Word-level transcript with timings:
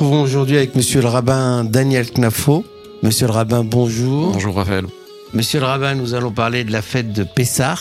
retrouvons 0.00 0.22
aujourd'hui 0.22 0.56
avec 0.56 0.74
monsieur 0.76 1.02
le 1.02 1.08
rabbin 1.08 1.62
Daniel 1.62 2.06
Knafo. 2.10 2.64
Monsieur 3.02 3.26
le 3.26 3.32
rabbin, 3.34 3.64
bonjour. 3.64 4.32
Bonjour 4.32 4.54
Raphaël. 4.54 4.86
Monsieur 5.34 5.60
le 5.60 5.66
rabbin, 5.66 5.94
nous 5.94 6.14
allons 6.14 6.32
parler 6.32 6.64
de 6.64 6.72
la 6.72 6.80
fête 6.80 7.12
de 7.12 7.22
Pessah, 7.22 7.76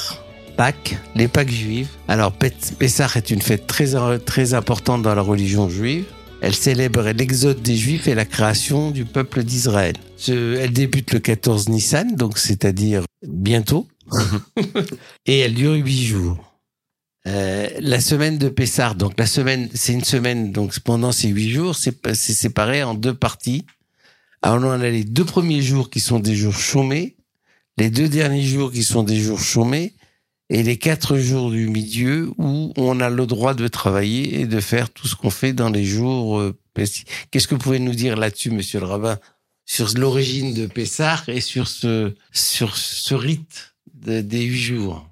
Pâques, 0.58 0.98
les 1.16 1.30
Pâques 1.30 1.50
juives. 1.50 1.88
Alors, 2.10 2.34
Pessah 2.34 3.08
est 3.16 3.32
une 3.32 3.42
fête 3.42 3.68
très, 3.68 3.96
très 4.26 4.54
importante 4.54 5.02
dans 5.02 5.16
la 5.16 5.22
religion 5.22 5.70
juive. 5.70 6.04
Elle 6.42 6.54
célèbre 6.54 7.04
l'exode 7.04 7.62
des 7.62 7.78
Juifs 7.78 8.10
et 8.10 8.16
la 8.16 8.26
création 8.26 8.92
du 8.92 9.06
peuple 9.06 9.46
d'Israël. 9.46 9.96
Elle 10.28 10.74
débute 10.74 11.14
le 11.14 11.20
14 11.20 11.70
Nissan, 11.70 12.18
donc 12.18 12.38
c'est-à-dire 12.38 13.04
bientôt, 13.26 13.88
et 15.26 15.40
elle 15.40 15.54
dure 15.54 15.76
huit 15.76 16.04
jours. 16.04 16.49
Euh, 17.28 17.70
la 17.80 18.00
semaine 18.00 18.38
de 18.38 18.50
Pessar, 18.50 18.96
donc 18.96 19.14
la 19.18 19.26
semaine, 19.26 19.70
c'est 19.74 19.94
une 19.94 20.04
semaine, 20.04 20.52
donc 20.52 20.80
pendant 20.80 21.12
ces 21.12 21.28
huit 21.28 21.50
jours, 21.50 21.76
c'est 21.76 22.16
séparé 22.16 22.84
en 22.84 22.94
deux 22.94 23.14
parties. 23.14 23.66
Alors 24.42 24.60
on 24.64 24.82
a 24.82 24.90
les 24.90 25.04
deux 25.04 25.26
premiers 25.26 25.62
jours 25.62 25.90
qui 25.90 26.00
sont 26.00 26.20
des 26.20 26.36
jours 26.36 26.58
chômés, 26.58 27.18
les 27.78 27.90
deux 27.90 28.08
derniers 28.08 28.44
jours 28.44 28.72
qui 28.72 28.84
sont 28.84 29.04
des 29.04 29.20
jours 29.20 29.40
chômés, 29.40 29.96
et 30.50 30.64
les 30.64 30.78
quatre 30.78 31.18
jours 31.18 31.52
du 31.52 31.68
milieu 31.68 32.32
où 32.38 32.74
on 32.76 33.00
a 33.00 33.10
le 33.10 33.26
droit 33.28 33.54
de 33.54 33.68
travailler 33.68 34.40
et 34.40 34.48
de 34.48 34.60
faire 34.60 34.90
tout 34.90 35.08
ce 35.08 35.16
qu'on 35.16 35.30
fait 35.30 35.54
dans 35.54 35.70
les 35.70 35.86
jours. 35.86 36.40
Euh, 36.40 36.58
Qu'est-ce 37.30 37.48
que 37.48 37.56
vous 37.56 37.62
pouvez 37.62 37.80
nous 37.80 37.94
dire 37.94 38.16
là-dessus, 38.16 38.52
Monsieur 38.52 38.80
le 38.80 38.86
rabbin, 38.86 39.20
sur 39.66 39.92
l'origine 39.98 40.54
de 40.54 40.66
Pessar 40.66 41.28
et 41.28 41.42
sur 41.42 41.68
ce 41.68 42.16
sur 42.32 42.78
ce 42.78 43.14
rite 43.14 43.76
des 43.94 44.42
huit 44.42 44.58
jours? 44.58 45.09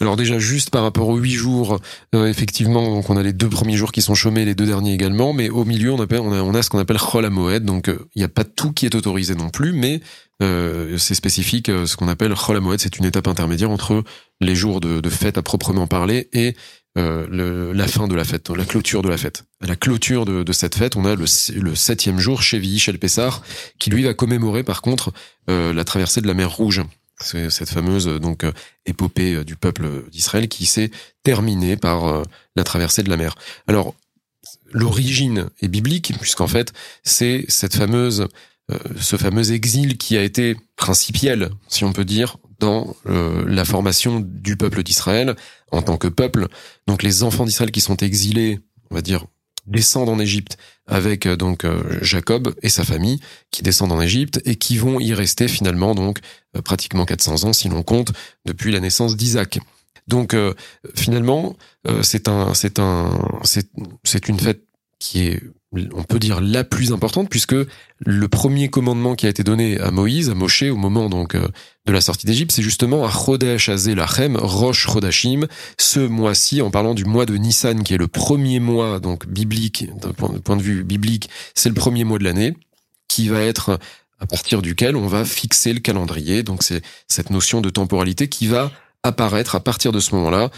Alors 0.00 0.16
déjà 0.16 0.38
juste 0.38 0.70
par 0.70 0.82
rapport 0.82 1.08
aux 1.08 1.18
huit 1.18 1.34
jours, 1.34 1.78
euh, 2.14 2.26
effectivement, 2.26 2.90
donc 2.90 3.10
on 3.10 3.16
a 3.16 3.22
les 3.22 3.32
deux 3.32 3.48
premiers 3.48 3.76
jours 3.76 3.92
qui 3.92 4.02
sont 4.02 4.14
chômés, 4.14 4.44
les 4.44 4.54
deux 4.54 4.66
derniers 4.66 4.94
également, 4.94 5.32
mais 5.32 5.50
au 5.50 5.64
milieu 5.64 5.92
on, 5.92 6.00
appelle, 6.00 6.20
on, 6.20 6.54
a, 6.54 6.62
ce 6.62 6.70
qu'on 6.70 6.78
appelle 6.78 6.98
Chol 6.98 7.28
donc 7.60 7.88
il 7.88 7.92
euh, 7.92 8.08
n'y 8.16 8.24
a 8.24 8.28
pas 8.28 8.44
tout 8.44 8.72
qui 8.72 8.86
est 8.86 8.94
autorisé 8.94 9.34
non 9.34 9.50
plus, 9.50 9.72
mais 9.72 10.00
euh, 10.42 10.96
c'est 10.96 11.14
spécifique, 11.14 11.66
ce 11.66 11.96
qu'on 11.96 12.08
appelle 12.08 12.34
Chol 12.34 12.60
c'est 12.78 12.98
une 12.98 13.04
étape 13.04 13.28
intermédiaire 13.28 13.70
entre 13.70 14.02
les 14.40 14.54
jours 14.54 14.80
de, 14.80 15.08
fête 15.10 15.36
à 15.36 15.42
proprement 15.42 15.86
parler 15.86 16.28
et 16.32 16.56
la 16.96 17.86
fin 17.86 18.08
de 18.08 18.14
la 18.14 18.24
fête, 18.24 18.50
la 18.50 18.64
clôture 18.64 19.02
de 19.02 19.08
la 19.08 19.16
fête. 19.16 19.44
À 19.62 19.66
la 19.66 19.76
clôture 19.76 20.24
de, 20.24 20.52
cette 20.52 20.74
fête, 20.74 20.96
on 20.96 21.04
a 21.04 21.14
le, 21.14 21.74
septième 21.74 22.18
jour, 22.18 22.42
chez 22.42 22.62
chez 22.78 22.92
le 22.92 22.98
Pessar, 22.98 23.42
qui 23.78 23.90
lui 23.90 24.02
va 24.02 24.14
commémorer 24.14 24.64
par 24.64 24.82
contre 24.82 25.12
la 25.46 25.84
traversée 25.84 26.20
de 26.20 26.26
la 26.26 26.34
mer 26.34 26.50
Rouge 26.50 26.82
cette 27.20 27.68
fameuse 27.68 28.06
donc 28.06 28.44
euh, 28.44 28.52
épopée 28.86 29.34
euh, 29.34 29.44
du 29.44 29.56
peuple 29.56 30.04
d'Israël 30.10 30.48
qui 30.48 30.66
s'est 30.66 30.90
terminée 31.22 31.76
par 31.76 32.04
euh, 32.06 32.22
la 32.56 32.64
traversée 32.64 33.02
de 33.02 33.10
la 33.10 33.16
mer. 33.16 33.34
Alors 33.66 33.94
l'origine 34.72 35.48
est 35.60 35.68
biblique 35.68 36.12
puisqu'en 36.18 36.46
fait 36.46 36.72
c'est 37.02 37.44
cette 37.48 37.74
fameuse 37.74 38.28
ce 39.00 39.16
fameux 39.16 39.50
exil 39.50 39.98
qui 39.98 40.16
a 40.16 40.22
été 40.22 40.56
principiel, 40.76 41.50
si 41.66 41.82
on 41.82 41.92
peut 41.92 42.04
dire, 42.04 42.36
dans 42.60 42.94
la 43.04 43.64
formation 43.64 44.20
du 44.20 44.56
peuple 44.56 44.84
d'Israël 44.84 45.34
en 45.72 45.82
tant 45.82 45.96
que 45.96 46.06
peuple. 46.06 46.46
Donc 46.86 47.02
les 47.02 47.24
enfants 47.24 47.44
d'Israël 47.44 47.72
qui 47.72 47.80
sont 47.80 47.96
exilés, 47.96 48.60
on 48.92 48.94
va 48.94 49.02
dire 49.02 49.26
descendent 49.66 50.08
en 50.08 50.18
Égypte 50.18 50.56
avec 50.86 51.26
euh, 51.26 51.36
donc 51.36 51.64
euh, 51.64 51.98
Jacob 52.02 52.54
et 52.62 52.68
sa 52.68 52.84
famille 52.84 53.20
qui 53.50 53.62
descendent 53.62 53.92
en 53.92 54.00
Égypte 54.00 54.40
et 54.44 54.56
qui 54.56 54.76
vont 54.76 55.00
y 55.00 55.14
rester 55.14 55.48
finalement 55.48 55.94
donc 55.94 56.18
euh, 56.56 56.62
pratiquement 56.62 57.04
400 57.04 57.44
ans 57.44 57.52
si 57.52 57.68
l'on 57.68 57.82
compte 57.82 58.12
depuis 58.44 58.72
la 58.72 58.80
naissance 58.80 59.16
d'Isaac. 59.16 59.60
Donc 60.08 60.34
finalement 60.96 61.56
c'est 62.02 62.26
un 62.26 62.52
c'est 62.52 62.80
un 62.80 63.10
c'est 64.02 64.28
une 64.28 64.40
fête 64.40 64.64
qui 65.00 65.26
est 65.26 65.42
on 65.92 66.02
peut 66.02 66.18
dire 66.18 66.40
la 66.40 66.64
plus 66.64 66.92
importante 66.92 67.28
puisque 67.28 67.54
le 67.98 68.28
premier 68.28 68.68
commandement 68.68 69.14
qui 69.14 69.26
a 69.26 69.28
été 69.28 69.44
donné 69.44 69.78
à 69.78 69.92
Moïse, 69.92 70.28
à 70.28 70.34
Moshe 70.34 70.64
au 70.64 70.76
moment 70.76 71.08
donc 71.08 71.36
euh, 71.36 71.46
de 71.86 71.92
la 71.92 72.00
sortie 72.00 72.26
d'Égypte, 72.26 72.50
c'est 72.50 72.62
justement 72.62 73.04
à 73.04 73.10
Chodesh 73.10 73.68
Azelachem, 73.68 74.36
Rosh 74.36 74.88
Chodashim, 74.88 75.46
ce 75.78 76.00
mois-ci, 76.00 76.60
en 76.60 76.70
parlant 76.70 76.94
du 76.94 77.04
mois 77.04 77.24
de 77.24 77.36
Nissan, 77.36 77.84
qui 77.84 77.94
est 77.94 77.98
le 77.98 78.08
premier 78.08 78.58
mois 78.58 78.98
donc 78.98 79.28
biblique, 79.28 79.88
d'un 80.00 80.12
point 80.12 80.56
de 80.56 80.62
vue 80.62 80.82
biblique, 80.82 81.30
c'est 81.54 81.68
le 81.68 81.74
premier 81.74 82.04
mois 82.04 82.18
de 82.18 82.24
l'année, 82.24 82.56
qui 83.08 83.28
va 83.28 83.40
être 83.40 83.78
à 84.18 84.26
partir 84.26 84.62
duquel 84.62 84.96
on 84.96 85.06
va 85.06 85.24
fixer 85.24 85.72
le 85.72 85.80
calendrier. 85.80 86.42
Donc 86.42 86.62
c'est 86.62 86.82
cette 87.08 87.30
notion 87.30 87.60
de 87.60 87.70
temporalité 87.70 88.28
qui 88.28 88.46
va 88.46 88.70
apparaître 89.02 89.54
à 89.54 89.60
partir 89.60 89.92
de 89.92 90.00
ce 90.00 90.14
moment-là 90.16 90.50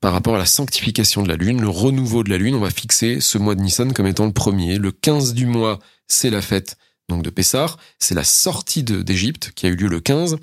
par 0.00 0.12
rapport 0.12 0.34
à 0.34 0.38
la 0.38 0.46
sanctification 0.46 1.22
de 1.22 1.28
la 1.28 1.36
lune, 1.36 1.60
le 1.60 1.68
renouveau 1.68 2.24
de 2.24 2.30
la 2.30 2.38
lune, 2.38 2.54
on 2.54 2.60
va 2.60 2.70
fixer 2.70 3.20
ce 3.20 3.38
mois 3.38 3.54
de 3.54 3.60
Nissan 3.60 3.92
comme 3.92 4.06
étant 4.06 4.26
le 4.26 4.32
premier. 4.32 4.78
Le 4.78 4.92
15 4.92 5.34
du 5.34 5.46
mois, 5.46 5.78
c'est 6.06 6.30
la 6.30 6.42
fête 6.42 6.76
donc 7.08 7.22
de 7.22 7.30
Pessar, 7.30 7.76
c'est 7.98 8.14
la 8.14 8.24
sortie 8.24 8.84
d'Égypte 8.84 9.52
qui 9.54 9.66
a 9.66 9.68
eu 9.68 9.74
lieu 9.74 9.88
le 9.88 10.00
15, 10.00 10.38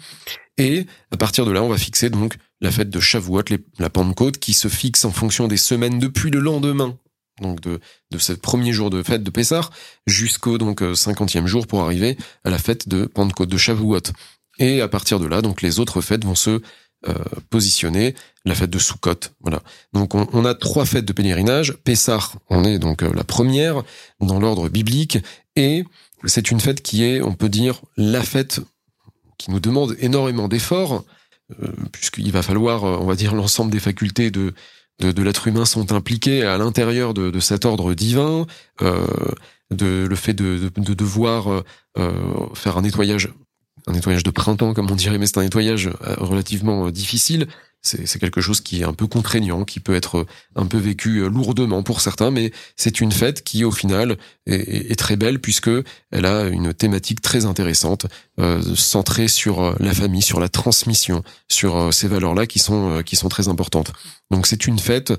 et 0.57 0.85
à 1.12 1.18
partir 1.18 1.45
de 1.45 1.51
là, 1.51 1.63
on 1.63 1.69
va 1.69 1.78
fixer 1.78 2.09
donc 2.09 2.35
la 2.62 2.72
fête 2.72 2.90
de 2.90 3.00
Shavuot, 3.00 3.44
la 3.79 3.90
Pentecôte, 3.90 4.38
qui 4.38 4.53
se 4.53 4.68
fixe 4.68 5.06
en 5.06 5.12
fonction 5.12 5.47
des 5.47 5.57
semaines 5.57 5.97
depuis 5.97 6.29
le 6.29 6.39
lendemain, 6.39 6.97
donc 7.41 7.62
de, 7.62 7.79
de 8.12 8.18
ce 8.18 8.34
premier 8.34 8.74
jour 8.74 8.89
de 8.89 9.01
fête 9.01 9.24
de 9.24 9.29
Pessar, 9.29 9.72
jusqu'au 10.07 10.57
donc 10.57 10.81
50e 10.81 11.44
euh, 11.44 11.47
jour 11.47 11.68
pour 11.68 11.81
arriver 11.81 12.18
à 12.44 12.50
la 12.50 12.57
fête 12.57 12.89
de 12.89 13.06
Pentecôte, 13.06 13.50
de 13.50 13.57
Shavuot. 13.57 14.12
Et 14.59 14.81
à 14.81 14.88
partir 14.88 15.19
de 15.19 15.28
là, 15.28 15.41
donc 15.41 15.62
les 15.62 15.79
autres 15.79 16.01
fêtes 16.01 16.25
vont 16.25 16.35
se 16.35 16.62
euh, 17.08 17.13
positionner 17.52 18.16
la 18.44 18.56
fête 18.56 18.72
de 18.72 18.80
Sukkot. 18.80 19.19
Voilà. 19.41 19.62
Donc 19.94 20.16
on, 20.16 20.46
a 20.46 20.56
trois 20.56 20.84
fêtes 20.84 21.06
de 21.06 21.13
pèlerinage. 21.13 21.74
Pessah, 21.84 22.31
on 22.50 22.63
est 22.63 22.80
donc 22.80 23.03
euh, 23.03 23.13
la 23.13 23.24
première 23.24 23.84
dans 24.19 24.40
l'ordre 24.40 24.68
biblique, 24.68 25.19
et 25.56 25.84
c'est 26.25 26.50
une 26.50 26.59
fête 26.59 26.81
qui 26.81 27.03
est, 27.03 27.22
on 27.22 27.34
peut 27.34 27.50
dire, 27.50 27.84
la 27.97 28.24
fête 28.24 28.62
qui 29.38 29.52
nous 29.52 29.59
demande 29.59 29.96
énormément 30.00 30.47
d'efforts, 30.47 31.03
euh, 31.62 31.68
puisqu'il 31.91 32.31
va 32.31 32.41
falloir, 32.41 32.84
on 32.84 33.06
va 33.06 33.16
dire, 33.16 33.36
l'ensemble 33.36 33.72
des 33.72 33.80
facultés 33.80 34.31
de 34.31 34.56
de, 35.00 35.22
l'être 35.22 35.47
humain 35.47 35.66
sont 35.66 35.91
impliquées 35.91 36.41
à 36.41 36.57
l'intérieur 36.57 37.13
de, 37.13 37.40
cet 37.40 37.66
ordre 37.66 37.94
divin, 37.94 38.47
de 38.81 40.07
le 40.09 40.16
fait 40.16 40.34
de, 40.34 40.72
de 40.75 40.94
devoir 40.96 41.63
faire 42.56 42.80
un 42.80 42.81
nettoyage 42.81 43.30
un 43.88 43.94
nettoyage 43.94 44.24
de 44.24 44.30
printemps, 44.31 44.74
comme 44.74 44.92
on 44.92 44.96
dirait, 44.96 45.18
mais 45.18 45.25
c'est 45.25 45.38
un 45.38 45.44
nettoyage 45.44 45.88
euh, 45.88 46.16
relativement 46.18 46.88
euh, 46.88 46.92
difficile. 46.92 47.48
C'est 47.88 48.20
quelque 48.20 48.42
chose 48.42 48.62
qui 48.62 48.81
est 48.81 48.84
un 48.84 48.94
peu 48.94 49.08
contraignant, 49.08 49.66
qui 49.66 49.80
peut 49.80 49.96
être 49.96 50.20
euh, 50.20 50.25
un 50.56 50.66
peu 50.66 50.78
vécu 50.78 51.28
lourdement 51.30 51.84
pour 51.84 52.02
certains, 52.02 52.31
mais 52.31 52.52
c'est 52.75 53.02
une 53.02 53.12
fête 53.12 53.44
qui, 53.44 53.64
au 53.64 53.72
final, 53.72 54.18
est, 54.46 54.98
très 54.98 55.16
belle 55.16 55.40
puisque 55.40 55.70
elle 56.12 56.25
a 56.25 56.48
une 56.48 56.74
thématique 56.74 57.22
très 57.22 57.46
intéressante, 57.46 58.08
centrée 58.75 59.28
sur 59.28 59.75
la 59.80 59.94
famille, 59.94 60.22
sur 60.22 60.40
la 60.40 60.50
transmission, 60.50 61.24
sur 61.48 61.94
ces 61.94 62.08
valeurs-là 62.08 62.48
qui 62.48 62.59
sont 62.59 63.03
qui 63.06 63.16
sont 63.16 63.30
très 63.30 63.48
importantes. 63.48 63.94
Donc 64.31 64.48
c'est 64.48 64.68
une 64.68 64.80
fête 64.80 65.14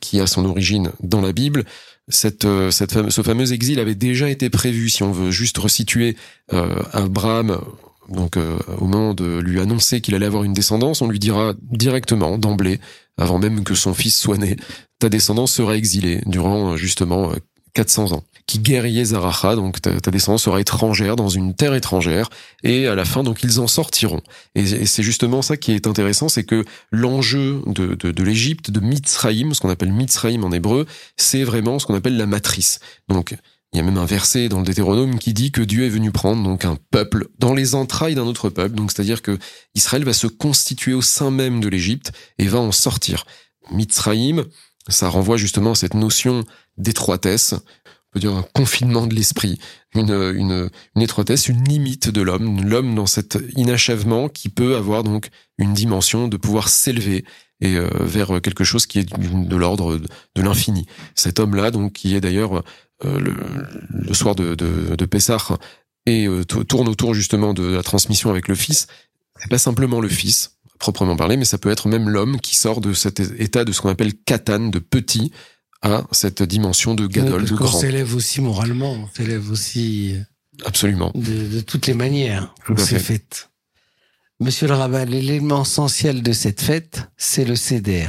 qui 0.00 0.20
a 0.20 0.26
son 0.26 0.44
origine 0.44 0.92
dans 1.02 1.20
la 1.20 1.32
Bible 1.32 1.64
cette, 2.08 2.44
euh, 2.44 2.70
cette 2.70 3.10
ce 3.10 3.22
fameux 3.22 3.52
exil 3.52 3.78
avait 3.80 3.94
déjà 3.94 4.28
été 4.28 4.50
prévu, 4.50 4.88
si 4.88 5.02
on 5.02 5.12
veut 5.12 5.30
juste 5.30 5.58
resituer 5.58 6.16
euh, 6.52 6.82
Abraham, 6.92 7.60
donc 8.08 8.36
euh, 8.36 8.58
au 8.78 8.86
moment 8.86 9.14
de 9.14 9.38
lui 9.38 9.60
annoncer 9.60 10.00
qu'il 10.00 10.14
allait 10.14 10.26
avoir 10.26 10.44
une 10.44 10.52
descendance, 10.52 11.02
on 11.02 11.08
lui 11.08 11.18
dira 11.18 11.54
directement, 11.62 12.38
d'emblée, 12.38 12.80
avant 13.16 13.38
même 13.38 13.64
que 13.64 13.74
son 13.74 13.94
fils 13.94 14.18
soit 14.18 14.38
né, 14.38 14.56
ta 14.98 15.08
descendance 15.08 15.52
sera 15.52 15.76
exilée 15.76 16.20
durant 16.26 16.76
justement 16.76 17.32
400 17.74 18.12
ans, 18.12 18.24
qui 18.46 18.58
guerrier 18.58 19.04
Zaracha, 19.04 19.54
donc 19.54 19.80
ta, 19.80 20.10
descendance 20.10 20.42
sera 20.42 20.60
étrangère 20.60 21.16
dans 21.16 21.28
une 21.28 21.54
terre 21.54 21.74
étrangère, 21.74 22.28
et 22.64 22.88
à 22.88 22.94
la 22.94 23.04
fin, 23.04 23.22
donc 23.22 23.44
ils 23.44 23.60
en 23.60 23.66
sortiront. 23.66 24.20
Et, 24.54 24.86
c'est 24.86 25.02
justement 25.02 25.42
ça 25.42 25.56
qui 25.56 25.72
est 25.72 25.86
intéressant, 25.86 26.28
c'est 26.28 26.44
que 26.44 26.64
l'enjeu 26.90 27.62
de, 27.66 27.94
de, 27.94 28.10
de 28.10 28.22
l'Égypte, 28.24 28.70
de 28.70 28.80
Mitzraïm, 28.80 29.54
ce 29.54 29.60
qu'on 29.60 29.70
appelle 29.70 29.92
Mitzraïm 29.92 30.44
en 30.44 30.50
hébreu, 30.50 30.86
c'est 31.16 31.44
vraiment 31.44 31.78
ce 31.78 31.86
qu'on 31.86 31.94
appelle 31.94 32.16
la 32.16 32.26
matrice. 32.26 32.80
Donc 33.08 33.36
il 33.72 33.76
y 33.76 33.80
a 33.80 33.82
même 33.82 33.98
un 33.98 34.06
verset 34.06 34.48
dans 34.48 34.60
le 34.60 34.64
Deutéronome 34.64 35.18
qui 35.18 35.34
dit 35.34 35.52
que 35.52 35.60
Dieu 35.60 35.84
est 35.84 35.90
venu 35.90 36.10
prendre 36.10 36.42
donc 36.42 36.64
un 36.64 36.78
peuple 36.90 37.28
dans 37.38 37.54
les 37.54 37.74
entrailles 37.74 38.14
d'un 38.14 38.26
autre 38.26 38.48
peuple. 38.48 38.74
Donc 38.74 38.90
c'est-à-dire 38.90 39.20
que 39.20 39.38
Israël 39.74 40.04
va 40.04 40.14
se 40.14 40.26
constituer 40.26 40.94
au 40.94 41.02
sein 41.02 41.30
même 41.30 41.60
de 41.60 41.68
l'Égypte 41.68 42.12
et 42.38 42.46
va 42.46 42.58
en 42.60 42.72
sortir. 42.72 43.26
Mitzraïm, 43.70 44.44
ça 44.88 45.08
renvoie 45.08 45.36
justement 45.36 45.72
à 45.72 45.74
cette 45.74 45.94
notion 45.94 46.44
d'étroitesse, 46.78 47.52
on 47.52 48.12
peut 48.12 48.20
dire 48.20 48.34
un 48.34 48.46
confinement 48.54 49.06
de 49.06 49.14
l'esprit, 49.14 49.58
une, 49.94 50.12
une, 50.12 50.70
une 50.96 51.02
étroitesse, 51.02 51.48
une 51.48 51.62
limite 51.64 52.08
de 52.08 52.22
l'homme, 52.22 52.64
l'homme 52.66 52.94
dans 52.94 53.06
cet 53.06 53.38
inachèvement 53.54 54.30
qui 54.30 54.48
peut 54.48 54.76
avoir 54.76 55.04
donc 55.04 55.28
une 55.58 55.74
dimension 55.74 56.26
de 56.26 56.38
pouvoir 56.38 56.70
s'élever 56.70 57.26
et 57.60 57.76
euh, 57.76 57.90
vers 58.00 58.40
quelque 58.40 58.64
chose 58.64 58.86
qui 58.86 59.00
est 59.00 59.12
de 59.12 59.56
l'ordre 59.56 59.98
de 59.98 60.42
l'infini. 60.42 60.86
Cet 61.14 61.38
homme-là, 61.38 61.70
donc, 61.70 61.92
qui 61.92 62.14
est 62.14 62.20
d'ailleurs 62.20 62.62
le, 63.04 63.34
le, 63.90 64.14
soir 64.14 64.34
de, 64.34 64.54
de, 64.54 64.96
de 64.96 65.04
Pessah 65.04 65.38
et 66.06 66.26
euh, 66.26 66.44
tourne 66.44 66.88
autour 66.88 67.14
justement 67.14 67.54
de 67.54 67.64
la 67.64 67.82
transmission 67.82 68.30
avec 68.30 68.48
le 68.48 68.54
Fils, 68.54 68.86
c'est 69.40 69.50
pas 69.50 69.58
simplement 69.58 70.00
le 70.00 70.08
Fils, 70.08 70.56
proprement 70.78 71.16
parler, 71.16 71.36
mais 71.36 71.44
ça 71.44 71.58
peut 71.58 71.70
être 71.70 71.88
même 71.88 72.08
l'homme 72.08 72.40
qui 72.40 72.56
sort 72.56 72.80
de 72.80 72.92
cet 72.92 73.20
état 73.20 73.64
de 73.64 73.72
ce 73.72 73.80
qu'on 73.80 73.90
appelle 73.90 74.14
katane, 74.14 74.70
de 74.70 74.78
petit, 74.78 75.32
à 75.82 76.02
cette 76.12 76.42
dimension 76.42 76.94
de 76.94 77.06
gadol, 77.06 77.44
de 77.44 77.54
grand. 77.54 77.76
On 77.76 77.80
s'élève 77.80 78.14
aussi 78.14 78.40
moralement, 78.40 78.92
on 78.92 79.08
s'élève 79.14 79.50
aussi. 79.50 80.16
Absolument. 80.64 81.12
De, 81.14 81.56
de 81.56 81.60
toutes 81.60 81.86
les 81.86 81.94
manières. 81.94 82.52
Ces 82.76 82.98
fêtes. 82.98 83.50
Monsieur 84.40 84.66
le 84.66 84.74
rabbin, 84.74 85.04
l'élément 85.04 85.62
essentiel 85.62 86.22
de 86.22 86.32
cette 86.32 86.60
fête, 86.60 87.08
c'est 87.16 87.44
le 87.44 87.54
seder. 87.54 88.06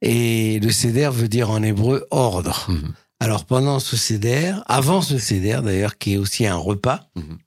Et 0.00 0.60
le 0.60 0.70
seder 0.70 1.10
veut 1.12 1.28
dire 1.28 1.50
en 1.50 1.62
hébreu 1.62 2.06
ordre. 2.10 2.66
Mhm. 2.68 2.92
Alors 3.24 3.46
pendant 3.46 3.78
ce 3.78 3.96
seder, 3.96 4.52
avant 4.66 5.00
ce 5.00 5.16
seder 5.16 5.60
d'ailleurs, 5.64 5.96
qui 5.96 6.12
est 6.12 6.16
aussi 6.18 6.46
un 6.46 6.56
repas, 6.56 7.08
mhm. 7.16 7.38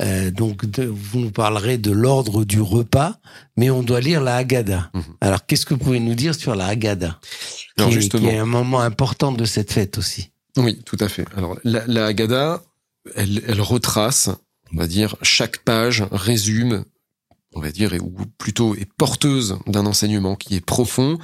euh, 0.00 0.30
donc 0.30 0.64
vous 0.64 1.18
nous 1.18 1.32
parlerez 1.32 1.76
de 1.76 1.90
l'ordre 1.90 2.44
du 2.44 2.60
repas, 2.60 3.18
mais 3.56 3.68
on 3.68 3.82
doit 3.82 4.00
lire 4.00 4.20
la 4.20 4.36
Haggadah. 4.36 4.92
Mhm. 4.94 5.02
Alors 5.20 5.44
qu'est-ce 5.44 5.66
que 5.66 5.74
vous 5.74 5.80
pouvez 5.80 5.98
nous 5.98 6.14
dire 6.14 6.36
sur 6.36 6.54
la 6.54 6.66
Haggadah? 6.66 7.18
Qui, 7.76 7.90
justement, 7.90 8.28
qui 8.28 8.34
est 8.36 8.38
un 8.38 8.46
moment 8.46 8.78
important 8.78 9.32
de 9.32 9.44
cette 9.44 9.72
fête 9.72 9.98
aussi. 9.98 10.30
Oui, 10.56 10.80
tout 10.84 10.98
à 11.00 11.08
fait. 11.08 11.26
Alors 11.36 11.58
la, 11.64 11.84
la 11.88 12.06
Haggadah, 12.06 12.62
elle, 13.16 13.42
elle 13.48 13.60
retrace, 13.60 14.30
on 14.72 14.76
va 14.76 14.86
dire, 14.86 15.16
chaque 15.22 15.58
page 15.64 16.04
résume, 16.12 16.84
on 17.56 17.60
va 17.60 17.72
dire, 17.72 17.92
ou 18.00 18.24
plutôt 18.38 18.76
est 18.76 18.88
porteuse 18.96 19.58
d'un 19.66 19.84
enseignement 19.84 20.36
qui 20.36 20.54
est 20.54 20.64
profond. 20.64 21.18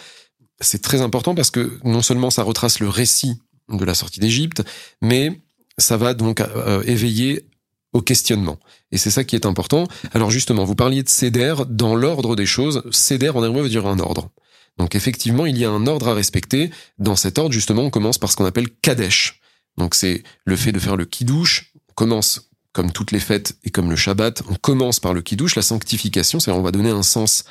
C'est 0.61 0.82
très 0.82 1.00
important 1.00 1.37
parce 1.37 1.52
que 1.52 1.79
non 1.85 2.02
seulement 2.02 2.31
ça 2.31 2.43
retrace 2.43 2.81
le 2.81 2.88
récit 2.88 3.38
de 3.69 3.84
la 3.84 3.94
sortie 3.94 4.20
d'Égypte, 4.20 4.62
mais 5.00 5.40
ça 5.78 5.96
va 5.96 6.14
donc 6.14 6.40
euh, 6.40 6.82
éveiller 6.84 7.46
au 7.93 8.02
questionnement. 8.02 8.58
Et 8.93 8.99
c'est 8.99 9.11
ça 9.11 9.25
qui 9.25 9.37
est 9.37 9.46
important. 9.46 9.87
Alors 10.12 10.31
justement, 10.31 10.64
vous 10.64 10.75
parliez 10.75 11.02
de 11.02 11.08
Seder 11.08 11.55
dans 11.69 11.94
l'ordre 11.94 12.37
des 12.37 12.46
choses. 12.46 12.82
Seder 12.90 13.31
en 13.31 13.44
hébreu 13.44 13.62
veut 13.62 13.69
dire 13.69 13.87
un 13.87 13.99
ordre. 13.99 14.31
Donc 14.78 14.96
effectivement, 14.96 15.46
il 15.46 15.56
y 15.56 15.64
a 15.64 15.70
un 15.70 15.87
ordre 15.87 16.08
à 16.08 16.14
respecter. 16.14 16.70
Dans 16.99 17.16
cet 17.16 17.38
ordre, 17.38 17.52
justement, 17.52 17.82
on 17.82 17.90
commence 17.90 18.19
par 18.19 18.31
ce 18.31 18.37
qu'on 18.37 18.44
appelle 18.44 18.69
Kadesh. 18.82 19.40
Donc 19.78 19.94
c'est 19.94 20.25
le 20.44 20.56
fait 20.56 20.72
de 20.72 20.81
faire 20.81 20.96
le 20.96 21.05
kidouche. 21.05 21.72
On 21.90 21.93
commence 21.94 22.50
comme 22.72 22.90
toutes 22.90 23.12
les 23.12 23.20
fêtes 23.20 23.56
et 23.62 23.70
comme 23.70 23.88
le 23.88 23.96
Shabbat, 23.96 24.43
on 24.50 24.56
commence 24.56 24.99
par 24.99 25.14
le 25.14 25.22
kidouche, 25.22 25.55
la 25.55 25.62
sanctification, 25.62 26.40
c'est-à-dire 26.40 26.60
on 26.60 26.64
va 26.64 26.72
donner 26.72 26.90
un 26.90 27.05
sens 27.05 27.44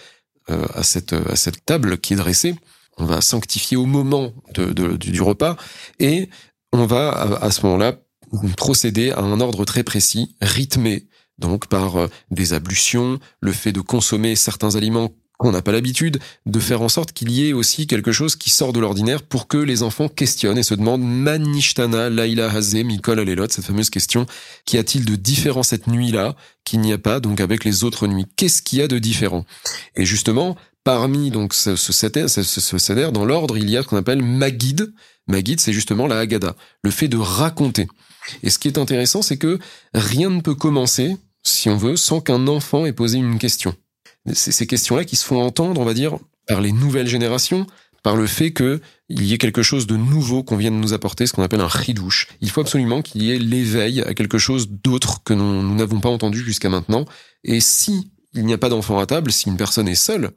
euh, 0.49 0.65
à 0.73 0.83
cette 0.83 1.13
à 1.13 1.37
cette 1.37 1.63
table 1.63 1.97
qui 1.97 2.13
est 2.13 2.17
dressée. 2.17 2.55
On 2.97 3.05
va 3.05 3.21
sanctifier 3.21 3.77
au 3.77 3.85
moment 3.85 4.33
du 4.55 5.21
repas 5.21 5.57
et 5.99 6.29
on 6.71 6.85
va 6.85 7.11
à, 7.11 7.51
ce 7.51 7.65
moment-là 7.65 7.95
procéder 8.57 9.11
à 9.11 9.19
un 9.19 9.39
ordre 9.39 9.65
très 9.65 9.83
précis, 9.83 10.35
rythmé 10.41 11.07
donc 11.39 11.67
par 11.67 11.97
euh, 11.97 12.07
des 12.29 12.53
ablutions, 12.53 13.19
le 13.41 13.51
fait 13.51 13.71
de 13.71 13.81
consommer 13.81 14.35
certains 14.35 14.75
aliments 14.75 15.11
on 15.39 15.51
n'a 15.51 15.61
pas 15.61 15.71
l'habitude 15.71 16.19
de 16.45 16.59
faire 16.59 16.81
en 16.81 16.89
sorte 16.89 17.11
qu'il 17.11 17.31
y 17.31 17.47
ait 17.49 17.53
aussi 17.53 17.87
quelque 17.87 18.11
chose 18.11 18.35
qui 18.35 18.49
sort 18.49 18.71
de 18.71 18.79
l'ordinaire 18.79 19.23
pour 19.23 19.47
que 19.47 19.57
les 19.57 19.83
enfants 19.83 20.07
questionnent 20.07 20.57
et 20.57 20.63
se 20.63 20.73
demandent 20.73 21.03
Manishtana 21.03 22.09
Laila 22.09 22.49
Hazé 22.51 22.83
Mikol 22.83 23.19
Alelot, 23.19 23.49
cette 23.49 23.65
fameuse 23.65 23.89
question, 23.89 24.25
qu'y 24.65 24.77
a-t-il 24.77 25.05
de 25.05 25.15
différent 25.15 25.63
cette 25.63 25.87
nuit-là 25.87 26.35
qu'il 26.63 26.79
n'y 26.79 26.93
a 26.93 26.97
pas 26.97 27.19
donc 27.19 27.41
avec 27.41 27.65
les 27.65 27.83
autres 27.83 28.07
nuits? 28.07 28.25
Qu'est-ce 28.37 28.61
qu'il 28.61 28.79
y 28.79 28.81
a 28.81 28.87
de 28.87 28.99
différent? 28.99 29.43
Et 29.95 30.05
justement, 30.05 30.55
parmi 30.83 31.31
donc 31.31 31.53
ce, 31.53 31.75
ce, 31.75 31.91
ce, 31.91 33.09
dans 33.11 33.25
l'ordre, 33.25 33.57
il 33.57 33.69
y 33.69 33.77
a 33.77 33.83
ce 33.83 33.87
qu'on 33.87 33.97
appelle 33.97 34.21
Magid. 34.21 34.93
Magid, 35.27 35.59
c'est 35.59 35.73
justement 35.73 36.07
la 36.07 36.19
Haggadah, 36.19 36.55
le 36.83 36.91
fait 36.91 37.07
de 37.07 37.17
raconter. 37.17 37.87
Et 38.41 38.49
ce 38.49 38.59
qui 38.59 38.67
est 38.67 38.77
intéressant, 38.77 39.21
c'est 39.21 39.37
que 39.37 39.59
rien 39.93 40.29
ne 40.29 40.41
peut 40.41 40.55
commencer, 40.55 41.17
si 41.43 41.69
on 41.69 41.77
veut, 41.77 41.95
sans 41.95 42.21
qu'un 42.21 42.47
enfant 42.47 42.85
ait 42.85 42.93
posé 42.93 43.17
une 43.17 43.39
question 43.39 43.75
ces 44.31 44.67
questions-là 44.67 45.05
qui 45.05 45.15
se 45.15 45.25
font 45.25 45.41
entendre, 45.41 45.81
on 45.81 45.85
va 45.85 45.93
dire, 45.93 46.17
par 46.47 46.61
les 46.61 46.71
nouvelles 46.71 47.07
générations, 47.07 47.67
par 48.03 48.15
le 48.15 48.27
fait 48.27 48.53
qu'il 48.53 48.79
y 49.09 49.33
ait 49.33 49.37
quelque 49.37 49.63
chose 49.63 49.87
de 49.87 49.95
nouveau 49.95 50.43
qu'on 50.43 50.57
vient 50.57 50.71
de 50.71 50.75
nous 50.75 50.93
apporter, 50.93 51.25
ce 51.25 51.33
qu'on 51.33 51.43
appelle 51.43 51.61
un 51.61 51.67
ridouche. 51.67 52.27
Il 52.41 52.49
faut 52.49 52.61
absolument 52.61 53.01
qu'il 53.01 53.23
y 53.23 53.31
ait 53.31 53.39
l'éveil 53.39 54.01
à 54.01 54.13
quelque 54.13 54.37
chose 54.37 54.69
d'autre 54.69 55.23
que 55.23 55.33
nous 55.33 55.75
n'avons 55.75 55.99
pas 55.99 56.09
entendu 56.09 56.43
jusqu'à 56.43 56.69
maintenant. 56.69 57.05
Et 57.43 57.59
si 57.59 58.11
il 58.33 58.45
n'y 58.45 58.53
a 58.53 58.57
pas 58.57 58.69
d'enfant 58.69 58.99
à 58.99 59.05
table, 59.05 59.31
si 59.31 59.47
une 59.47 59.57
personne 59.57 59.87
est 59.87 59.95
seule, 59.95 60.31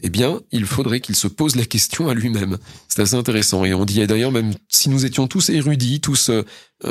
eh 0.00 0.08
bien, 0.08 0.40
il 0.50 0.66
faudrait 0.66 1.00
qu'il 1.00 1.14
se 1.14 1.28
pose 1.28 1.54
la 1.54 1.64
question 1.64 2.08
à 2.08 2.14
lui-même. 2.14 2.58
C'est 2.88 3.02
assez 3.02 3.14
intéressant. 3.14 3.64
Et 3.64 3.72
on 3.72 3.84
dit 3.84 4.04
d'ailleurs, 4.06 4.32
même 4.32 4.52
si 4.68 4.88
nous 4.88 5.04
étions 5.04 5.28
tous 5.28 5.50
érudits, 5.50 6.00
tous 6.00 6.30
euh, 6.30 6.42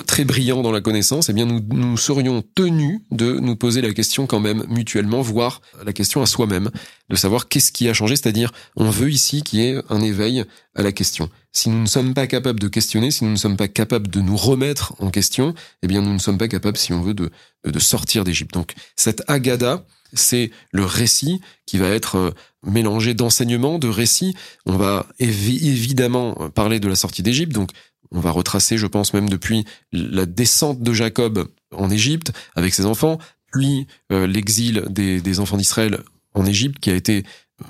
très 0.08 0.24
brillants 0.24 0.62
dans 0.62 0.72
la 0.72 0.80
connaissance, 0.80 1.28
eh 1.28 1.34
bien, 1.34 1.46
nous, 1.46 1.60
nous 1.60 1.98
serions 1.98 2.42
tenus 2.56 3.02
de 3.12 3.34
nous 3.34 3.58
poser 3.58 3.82
la 3.82 3.94
question 3.94 4.28
quand 4.28 4.40
même 4.40 4.64
mutuellement, 4.70 5.22
voire 5.22 5.62
la 5.84 5.92
question 5.92 6.22
à 6.22 6.26
soi-même, 6.26 6.70
de 7.10 7.16
savoir 7.18 7.50
qu'est-ce 7.50 7.74
qui 7.74 7.90
a 7.90 7.94
changé. 7.94 8.16
C'est-à-dire, 8.16 8.54
on 8.78 8.90
veut 8.90 9.12
ici 9.12 9.44
qu'il 9.44 9.60
y 9.60 9.64
ait 9.68 9.82
un 9.90 10.00
éveil 10.00 10.46
à 10.76 10.82
la 10.82 10.94
question. 10.94 11.30
Si 11.52 11.70
nous 11.70 11.82
ne 11.82 11.88
sommes 11.88 12.14
pas 12.14 12.28
capables 12.28 12.62
de 12.62 12.70
questionner, 12.70 13.12
si 13.12 13.26
nous 13.26 13.32
ne 13.32 13.36
sommes 13.36 13.58
pas 13.58 13.68
capables 13.68 14.08
de 14.08 14.22
nous 14.22 14.38
remettre 14.38 14.94
en 15.00 15.10
question, 15.10 15.54
eh 15.84 15.88
bien, 15.88 16.02
nous 16.02 16.14
ne 16.14 16.20
sommes 16.20 16.38
pas 16.38 16.48
capables, 16.48 16.78
si 16.78 16.94
on 16.94 17.02
veut, 17.02 17.14
de, 17.14 17.30
de 17.66 17.80
sortir 17.80 18.24
d'Égypte. 18.24 18.54
Donc, 18.54 18.74
cette 18.96 19.24
agada, 19.28 19.86
c'est 20.14 20.52
le 20.72 20.86
récit 20.86 21.42
qui 21.66 21.78
va 21.78 21.90
être 21.90 22.16
euh, 22.16 22.32
mélangé 22.64 23.14
d'enseignements, 23.14 23.80
de 23.80 23.88
récits. 23.88 24.36
On 24.66 24.78
va 24.78 25.08
évidemment 25.20 26.38
euh, 26.40 26.50
parler 26.50 26.80
de 26.80 26.88
la 26.88 26.96
sortie 26.96 27.24
d'Égypte, 27.24 27.54
donc 27.54 27.72
on 28.12 28.20
va 28.20 28.32
retracer, 28.32 28.78
je 28.78 28.88
pense 28.88 29.14
même 29.14 29.30
depuis 29.30 29.66
la 29.92 30.26
descente 30.26 30.82
de 30.82 30.94
Jacob 30.94 31.48
en 31.74 31.90
Égypte 31.90 32.34
avec 32.56 32.74
ses 32.74 32.86
enfants, 32.86 33.20
puis 33.52 33.88
euh, 34.12 34.28
l'exil 34.28 34.84
des, 34.90 35.40
enfants 35.40 35.58
d'Israël 35.58 36.00
en 36.34 36.46
Égypte, 36.46 36.80
qui 36.80 36.90
a 36.90 36.96
été 36.96 37.24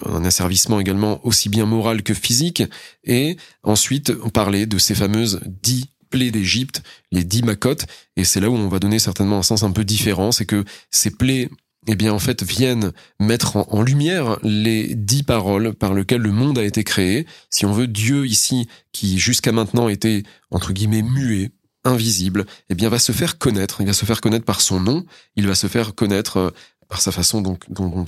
un 0.05 0.23
asservissement 0.23 0.79
également 0.79 1.25
aussi 1.25 1.49
bien 1.49 1.65
moral 1.65 2.01
que 2.01 2.13
physique, 2.13 2.63
et 3.03 3.38
ensuite 3.63 4.13
parlait 4.31 4.65
de 4.65 4.77
ces 4.77 4.95
fameuses 4.95 5.41
dix 5.45 5.89
plaies 6.09 6.31
d'Égypte, 6.31 6.83
les 7.11 7.23
dix 7.23 7.41
macotes, 7.41 7.85
et 8.15 8.23
c'est 8.23 8.39
là 8.39 8.49
où 8.49 8.53
on 8.53 8.67
va 8.67 8.79
donner 8.79 8.99
certainement 8.99 9.39
un 9.39 9.43
sens 9.43 9.63
un 9.63 9.71
peu 9.71 9.83
différent, 9.83 10.31
c'est 10.31 10.45
que 10.45 10.63
ces 10.91 11.11
plaies 11.11 11.49
eh 11.88 11.95
bien 11.95 12.13
en 12.13 12.19
fait 12.19 12.44
viennent 12.44 12.92
mettre 13.19 13.57
en, 13.57 13.81
lumière 13.81 14.38
les 14.44 14.94
dix 14.95 15.24
paroles 15.24 15.74
par 15.74 15.94
lesquelles 15.94 16.22
le 16.22 16.31
monde 16.31 16.60
a 16.60 16.63
été 16.63 16.83
créé. 16.83 17.25
Si 17.50 17.66
on 17.66 17.74
veut 17.74 17.88
Dieu 17.88 18.28
ici, 18.28 18.68
qui 18.92 19.18
jusqu'à 19.18 19.51
maintenant 19.51 19.89
était 19.89 20.24
entre 20.51 20.74
guillemets 20.74 21.01
muet, 21.01 21.51
invisible, 21.83 22.45
eh 22.69 22.75
bien 22.75 22.89
va 22.89 23.00
se 23.00 23.12
faire 23.12 23.39
connaître. 23.39 23.81
Il 23.81 23.88
va 23.88 23.94
se 23.94 24.06
faire 24.06 24.22
connaître 24.22 24.45
par 24.45 24.62
son 24.62 24.80
nom. 24.80 25.06
Il 25.36 25.48
va 25.48 25.56
se 25.56 25.68
faire 25.68 25.95
connaître 25.95 26.38
euh, 26.38 26.50
par 26.88 27.01
sa 27.01 27.12
façon 27.12 27.41
dont, 27.41 27.58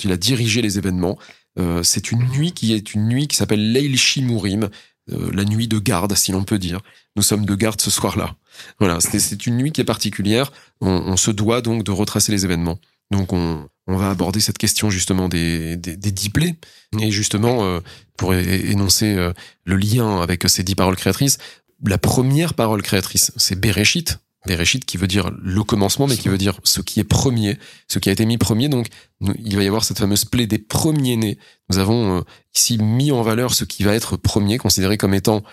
il 0.03 0.11
a 0.11 0.17
dirigé 0.17 0.61
les 0.61 0.77
événements. 0.77 1.17
Euh, 1.57 1.81
c'est 1.83 2.11
une 2.11 2.23
nuit 2.29 2.51
qui 2.51 2.73
est 2.73 2.93
une 2.93 3.07
nuit 3.07 3.27
qui 3.27 3.35
s'appelle 3.35 3.71
Leil 3.71 3.97
Shimurim, 3.97 4.69
euh, 5.11 5.31
la 5.33 5.45
nuit 5.45 5.67
de 5.67 5.79
garde, 5.79 6.13
si 6.15 6.31
l'on 6.31 6.43
peut 6.43 6.59
dire. 6.59 6.81
Nous 7.15 7.23
sommes 7.23 7.45
de 7.45 7.55
garde 7.55 7.81
ce 7.81 7.89
soir-là. 7.89 8.35
Voilà, 8.79 8.99
c'est 8.99 9.47
une 9.47 9.57
nuit 9.57 9.71
qui 9.71 9.81
est 9.81 9.85
particulière. 9.85 10.51
On 10.81 11.17
se 11.17 11.31
doit 11.31 11.61
donc 11.61 11.83
de 11.83 11.91
retracer 11.91 12.31
les 12.31 12.45
événements. 12.45 12.77
Donc 13.13 13.31
on, 13.31 13.69
va 13.85 14.09
aborder 14.09 14.39
cette 14.39 14.57
question 14.57 14.89
justement 14.89 15.29
des, 15.29 15.77
des, 15.77 16.11
dix 16.11 16.29
plaies. 16.29 16.55
Et 16.99 17.11
justement, 17.11 17.63
euh, 17.63 17.79
pour 18.17 18.33
énoncer 18.33 19.13
euh, 19.13 19.33
le 19.65 19.75
lien 19.75 20.21
avec 20.21 20.49
ces 20.49 20.63
dix 20.63 20.75
paroles 20.75 20.95
créatrices, 20.95 21.37
la 21.85 21.97
première 21.97 22.53
parole 22.53 22.81
créatrice, 22.81 23.31
c'est 23.35 23.59
Bereshit. 23.59 24.19
Bereshit 24.47 24.83
qui 24.83 24.97
veut 24.97 25.07
dire 25.07 25.31
le 25.41 25.63
commencement, 25.63 26.07
mais 26.07 26.17
qui 26.17 26.27
veut 26.27 26.37
dire 26.37 26.59
ce 26.63 26.81
qui 26.81 26.99
est 26.99 27.05
premier, 27.05 27.57
ce 27.87 27.99
qui 27.99 28.09
a 28.09 28.11
été 28.11 28.25
mis 28.25 28.37
premier. 28.37 28.67
Donc 28.67 28.87
il 29.21 29.55
va 29.55 29.63
y 29.63 29.67
avoir 29.67 29.83
cette 29.83 29.99
fameuse 29.99 30.25
plaie 30.25 30.47
des 30.47 30.59
premiers-nés. 30.59 31.37
Nous 31.69 31.77
avons 31.77 32.17
euh, 32.17 32.21
ici 32.55 32.77
mis 32.77 33.11
en 33.11 33.21
valeur 33.21 33.53
ce 33.53 33.63
qui 33.63 33.83
va 33.83 33.93
être 33.93 34.17
premier, 34.17 34.57
considéré 34.57 34.97
comme 34.97 35.13
étant 35.13 35.43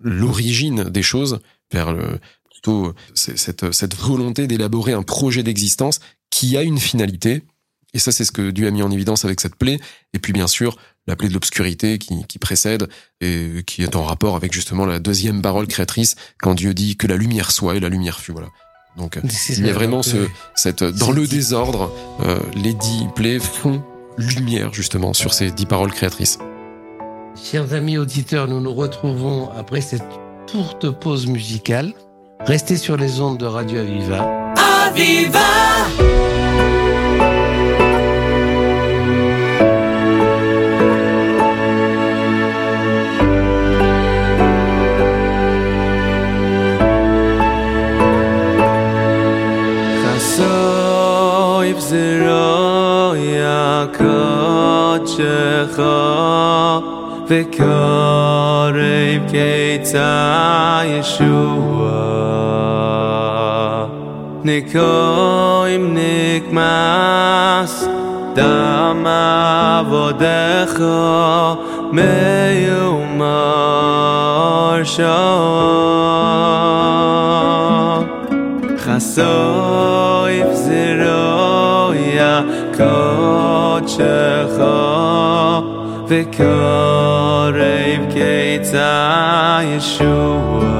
l'origine 0.00 0.84
des 0.84 1.02
choses, 1.02 1.40
vers 1.72 1.96
plutôt 2.50 2.92
cette 3.14 3.96
volonté 3.96 4.46
d'élaborer 4.46 4.92
un 4.92 5.02
projet 5.02 5.42
d'existence 5.42 6.00
qui 6.30 6.56
a 6.56 6.62
une 6.62 6.78
finalité. 6.78 7.42
Et 7.94 7.98
ça, 7.98 8.12
c'est 8.12 8.24
ce 8.24 8.32
que 8.32 8.50
Dieu 8.50 8.66
a 8.66 8.70
mis 8.70 8.82
en 8.82 8.90
évidence 8.90 9.24
avec 9.24 9.40
cette 9.40 9.56
plaie. 9.56 9.78
Et 10.12 10.18
puis, 10.18 10.32
bien 10.32 10.46
sûr, 10.46 10.76
la 11.06 11.16
plaie 11.16 11.28
de 11.28 11.34
l'obscurité 11.34 11.98
qui, 11.98 12.24
qui 12.26 12.38
précède 12.38 12.88
et 13.20 13.62
qui 13.66 13.82
est 13.82 13.96
en 13.96 14.04
rapport 14.04 14.36
avec 14.36 14.52
justement 14.52 14.86
la 14.86 14.98
deuxième 14.98 15.40
parole 15.40 15.66
créatrice 15.66 16.16
quand 16.38 16.54
Dieu 16.54 16.74
dit 16.74 16.96
que 16.96 17.06
la 17.06 17.16
lumière 17.16 17.52
soit 17.52 17.76
et 17.76 17.80
la 17.80 17.88
lumière 17.88 18.20
fut. 18.20 18.32
Voilà. 18.32 18.48
Donc, 18.96 19.18
il 19.50 19.66
y 19.66 19.70
a 19.70 19.74
vraiment 19.74 20.02
ce, 20.02 20.16
cette, 20.54 20.82
dans 20.82 21.12
le 21.12 21.26
désordre, 21.26 21.92
euh, 22.24 22.38
les 22.54 22.72
dix 22.72 23.06
plaies 23.14 23.38
font 23.38 23.82
lumière 24.16 24.72
justement 24.72 25.12
sur 25.12 25.34
ces 25.34 25.50
dix 25.50 25.66
paroles 25.66 25.92
créatrices. 25.92 26.38
Chers 27.42 27.74
amis 27.74 27.98
auditeurs, 27.98 28.48
nous 28.48 28.60
nous 28.60 28.72
retrouvons 28.72 29.50
après 29.50 29.82
cette 29.82 30.08
courte 30.50 30.90
pause 30.90 31.26
musicale. 31.26 31.92
Restez 32.40 32.76
sur 32.76 32.96
les 32.96 33.20
ondes 33.20 33.38
de 33.38 33.46
Radio 33.46 33.80
Aviva. 33.80 34.54
Aviva! 34.56 36.15
קודשך 53.96 55.82
וקורב 57.28 58.76
קיצה 59.30 60.80
ישוע 60.84 62.06
נקוים 64.44 65.96
נקמס 65.98 67.88
דם 68.34 69.06
עבודך 69.06 70.80
מיומר 71.92 73.56
שוע 74.84 75.96
חסויף 78.78 80.46
זרויה 80.52 82.42
קודשך 82.76 84.62
וקורב 86.08 87.56
קיצה 88.12 89.58
ישוע 89.62 90.76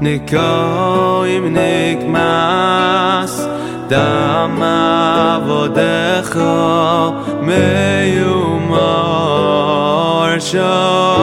נקוים 0.00 1.56
נקמס 1.56 3.46
דם 3.88 4.62
עבודך 4.62 6.38
מיומר 7.40 8.72
שעה 10.38 11.21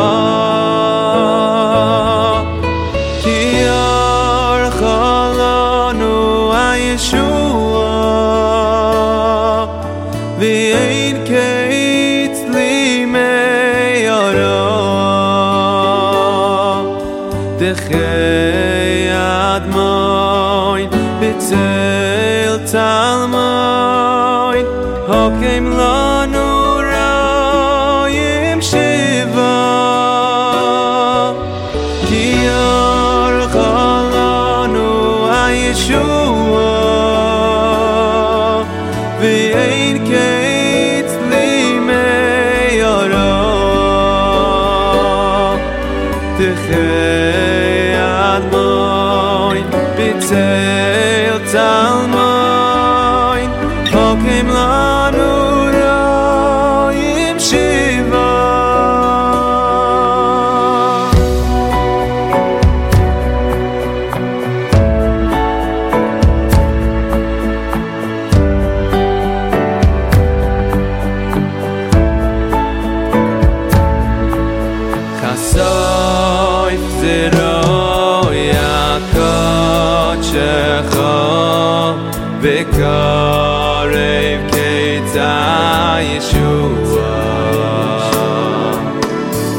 תחי 46.49 47.95
אדמוין 47.99 49.66
בצל 49.99 51.38
תלמוין 51.52 53.50
הוקם 53.93 54.49
לנו 54.49 54.64
רואים 54.64 54.98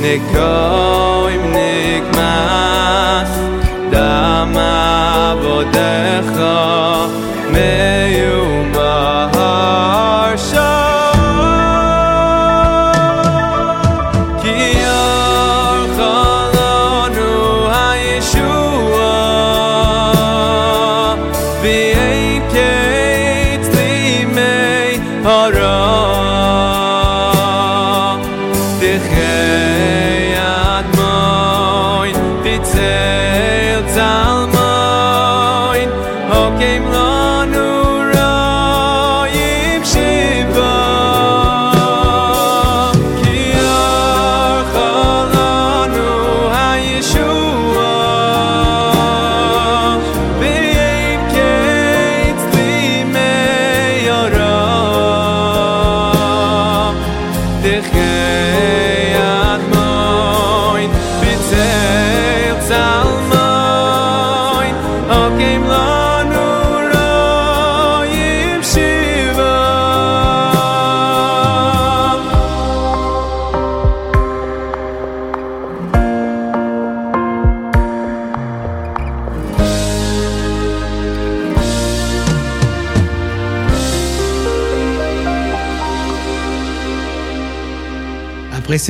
ניק 0.01 0.23
אויב 0.37 1.43
ניק 1.45 2.05
מאס 2.17 3.39
דעם 3.91 4.57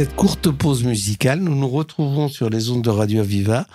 cette 0.01 0.17
courte 0.17 0.51
pause 0.51 0.83
musicale, 0.83 1.41
nous 1.41 1.55
nous 1.55 1.69
retrouvons 1.69 2.29
sur 2.29 2.49
les 2.49 2.71
ondes 2.71 2.81
de 2.81 2.89
Radio 2.89 3.23
Viva. 3.23 3.67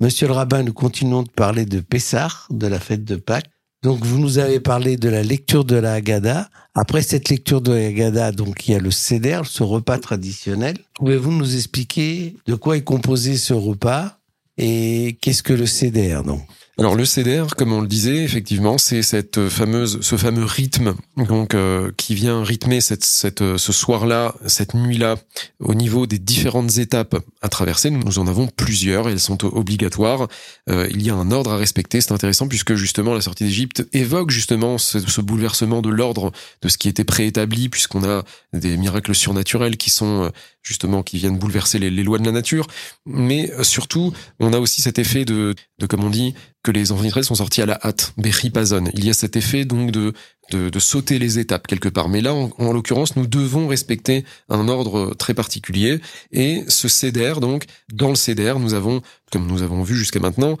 Monsieur 0.00 0.26
le 0.26 0.32
rabbin, 0.32 0.64
nous 0.64 0.72
continuons 0.72 1.22
de 1.22 1.30
parler 1.30 1.66
de 1.66 1.78
Pessah, 1.78 2.32
de 2.50 2.66
la 2.66 2.80
fête 2.80 3.04
de 3.04 3.14
Pâques. 3.14 3.48
Donc, 3.84 4.04
vous 4.04 4.18
nous 4.18 4.38
avez 4.38 4.58
parlé 4.58 4.96
de 4.96 5.08
la 5.08 5.22
lecture 5.22 5.64
de 5.64 5.76
la 5.76 5.92
Haggadah. 5.92 6.48
Après 6.74 7.00
cette 7.00 7.28
lecture 7.28 7.60
de 7.60 7.70
la 7.70 7.86
Haggadah, 7.86 8.32
donc, 8.32 8.66
il 8.66 8.72
y 8.72 8.74
a 8.74 8.80
le 8.80 8.90
Seder, 8.90 9.42
ce 9.44 9.62
repas 9.62 9.98
traditionnel. 9.98 10.78
Pouvez-vous 10.94 11.30
nous 11.30 11.54
expliquer 11.54 12.34
de 12.48 12.56
quoi 12.56 12.76
est 12.76 12.82
composé 12.82 13.36
ce 13.36 13.54
repas 13.54 14.18
et 14.56 15.16
qu'est-ce 15.20 15.44
que 15.44 15.52
le 15.52 15.66
Seder, 15.66 16.22
donc? 16.26 16.42
Alors 16.78 16.94
le 16.94 17.04
CDR, 17.04 17.56
comme 17.56 17.72
on 17.72 17.80
le 17.80 17.88
disait, 17.88 18.22
effectivement, 18.22 18.78
c'est 18.78 19.02
cette 19.02 19.48
fameuse, 19.48 19.98
ce 20.00 20.16
fameux 20.16 20.44
rythme 20.44 20.94
donc 21.16 21.54
euh, 21.54 21.90
qui 21.96 22.14
vient 22.14 22.44
rythmer 22.44 22.80
cette, 22.80 23.04
cette, 23.04 23.42
euh, 23.42 23.58
ce 23.58 23.72
soir-là, 23.72 24.36
cette 24.46 24.74
nuit-là, 24.74 25.16
au 25.58 25.74
niveau 25.74 26.06
des 26.06 26.20
différentes 26.20 26.78
étapes 26.78 27.16
à 27.42 27.48
traverser. 27.48 27.90
Nous 27.90 28.20
en 28.20 28.28
avons 28.28 28.46
plusieurs, 28.46 29.08
elles 29.08 29.18
sont 29.18 29.44
obligatoires. 29.44 30.28
Euh, 30.70 30.88
il 30.90 31.02
y 31.02 31.10
a 31.10 31.14
un 31.14 31.32
ordre 31.32 31.52
à 31.52 31.56
respecter. 31.56 32.00
C'est 32.00 32.12
intéressant 32.12 32.46
puisque 32.46 32.74
justement 32.74 33.12
la 33.12 33.20
sortie 33.20 33.44
d'Égypte 33.44 33.86
évoque 33.92 34.30
justement 34.30 34.78
ce, 34.78 35.20
bouleversement 35.20 35.82
de 35.82 35.88
l'ordre 35.88 36.30
de 36.62 36.68
ce 36.68 36.78
qui 36.78 36.88
était 36.88 37.04
préétabli, 37.04 37.68
puisqu'on 37.68 38.04
a 38.04 38.22
des 38.52 38.76
miracles 38.76 39.16
surnaturels 39.16 39.76
qui 39.76 39.90
sont 39.90 40.24
euh, 40.24 40.28
justement 40.62 41.02
qui 41.02 41.18
viennent 41.18 41.38
bouleverser 41.38 41.78
les, 41.78 41.90
les 41.90 42.02
lois 42.02 42.18
de 42.18 42.24
la 42.24 42.32
nature. 42.32 42.66
Mais 43.06 43.50
euh, 43.52 43.62
surtout, 43.64 44.12
on 44.38 44.52
a 44.52 44.58
aussi 44.58 44.80
cet 44.80 44.98
effet 44.98 45.24
de, 45.24 45.54
de 45.78 45.86
comme 45.86 46.04
on 46.04 46.10
dit, 46.10 46.34
que 46.68 46.72
les 46.72 46.92
enfants 46.92 47.02
d'Israël 47.02 47.24
sont 47.24 47.36
sortis 47.36 47.62
à 47.62 47.66
la 47.66 47.80
hâte, 47.82 48.12
Bechipazon. 48.18 48.84
Il 48.92 49.06
y 49.06 49.08
a 49.08 49.14
cet 49.14 49.36
effet 49.36 49.64
donc 49.64 49.90
de, 49.90 50.12
de, 50.50 50.78
sauter 50.78 51.18
les 51.18 51.38
étapes 51.38 51.66
quelque 51.66 51.88
part. 51.88 52.10
Mais 52.10 52.20
là, 52.20 52.34
en, 52.34 52.50
en 52.58 52.74
l'occurrence, 52.74 53.16
nous 53.16 53.26
devons 53.26 53.68
respecter 53.68 54.26
un 54.50 54.68
ordre 54.68 55.14
très 55.14 55.32
particulier. 55.32 55.98
Et 56.30 56.64
ce 56.68 56.86
CEDER, 56.86 57.40
donc, 57.40 57.64
dans 57.90 58.10
le 58.10 58.16
CEDER, 58.16 58.56
nous 58.58 58.74
avons, 58.74 59.00
comme 59.32 59.46
nous 59.46 59.62
avons 59.62 59.82
vu 59.82 59.96
jusqu'à 59.96 60.20
maintenant, 60.20 60.58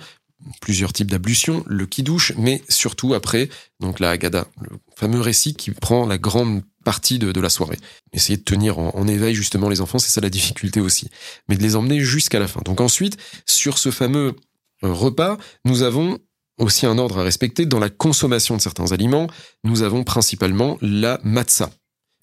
plusieurs 0.62 0.94
types 0.94 1.10
d'ablutions, 1.10 1.62
le 1.66 1.84
kidouche, 1.84 2.32
mais 2.38 2.62
surtout 2.70 3.12
après, 3.12 3.50
donc 3.80 4.00
la 4.00 4.08
Haggadah, 4.10 4.46
le 4.62 4.78
fameux 4.96 5.20
récit 5.20 5.54
qui 5.54 5.72
prend 5.72 6.06
la 6.06 6.16
grande 6.16 6.62
partie 6.84 7.18
de, 7.18 7.38
la 7.38 7.50
soirée. 7.50 7.76
Essayer 8.14 8.38
de 8.38 8.44
tenir 8.44 8.78
en, 8.78 9.06
éveil 9.06 9.34
justement 9.34 9.68
les 9.68 9.82
enfants, 9.82 9.98
c'est 9.98 10.10
ça 10.10 10.22
la 10.22 10.30
difficulté 10.30 10.80
aussi. 10.80 11.10
Mais 11.48 11.56
de 11.58 11.62
les 11.62 11.76
emmener 11.76 12.00
jusqu'à 12.00 12.38
la 12.38 12.48
fin. 12.48 12.62
Donc 12.64 12.80
ensuite, 12.80 13.18
sur 13.44 13.76
ce 13.76 13.90
fameux 13.90 14.36
repas, 14.82 15.38
nous 15.64 15.82
avons 15.82 16.18
aussi 16.58 16.86
un 16.86 16.98
ordre 16.98 17.18
à 17.18 17.22
respecter. 17.22 17.66
Dans 17.66 17.78
la 17.78 17.90
consommation 17.90 18.56
de 18.56 18.60
certains 18.60 18.92
aliments, 18.92 19.28
nous 19.64 19.82
avons 19.82 20.04
principalement 20.04 20.78
la 20.80 21.20
matzah. 21.22 21.70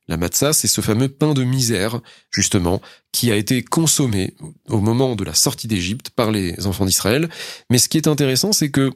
La 0.07 0.17
matzah, 0.17 0.53
c'est 0.53 0.67
ce 0.67 0.81
fameux 0.81 1.09
pain 1.09 1.33
de 1.33 1.43
misère, 1.43 1.99
justement, 2.29 2.81
qui 3.11 3.31
a 3.31 3.35
été 3.35 3.63
consommé 3.63 4.35
au 4.69 4.79
moment 4.79 5.15
de 5.15 5.23
la 5.23 5.33
sortie 5.33 5.67
d'Égypte 5.67 6.11
par 6.11 6.31
les 6.31 6.67
enfants 6.67 6.85
d'Israël. 6.85 7.27
Mais 7.71 7.79
ce 7.79 7.89
qui 7.89 7.97
est 7.97 8.07
intéressant, 8.07 8.51
c'est 8.51 8.69
que 8.69 8.91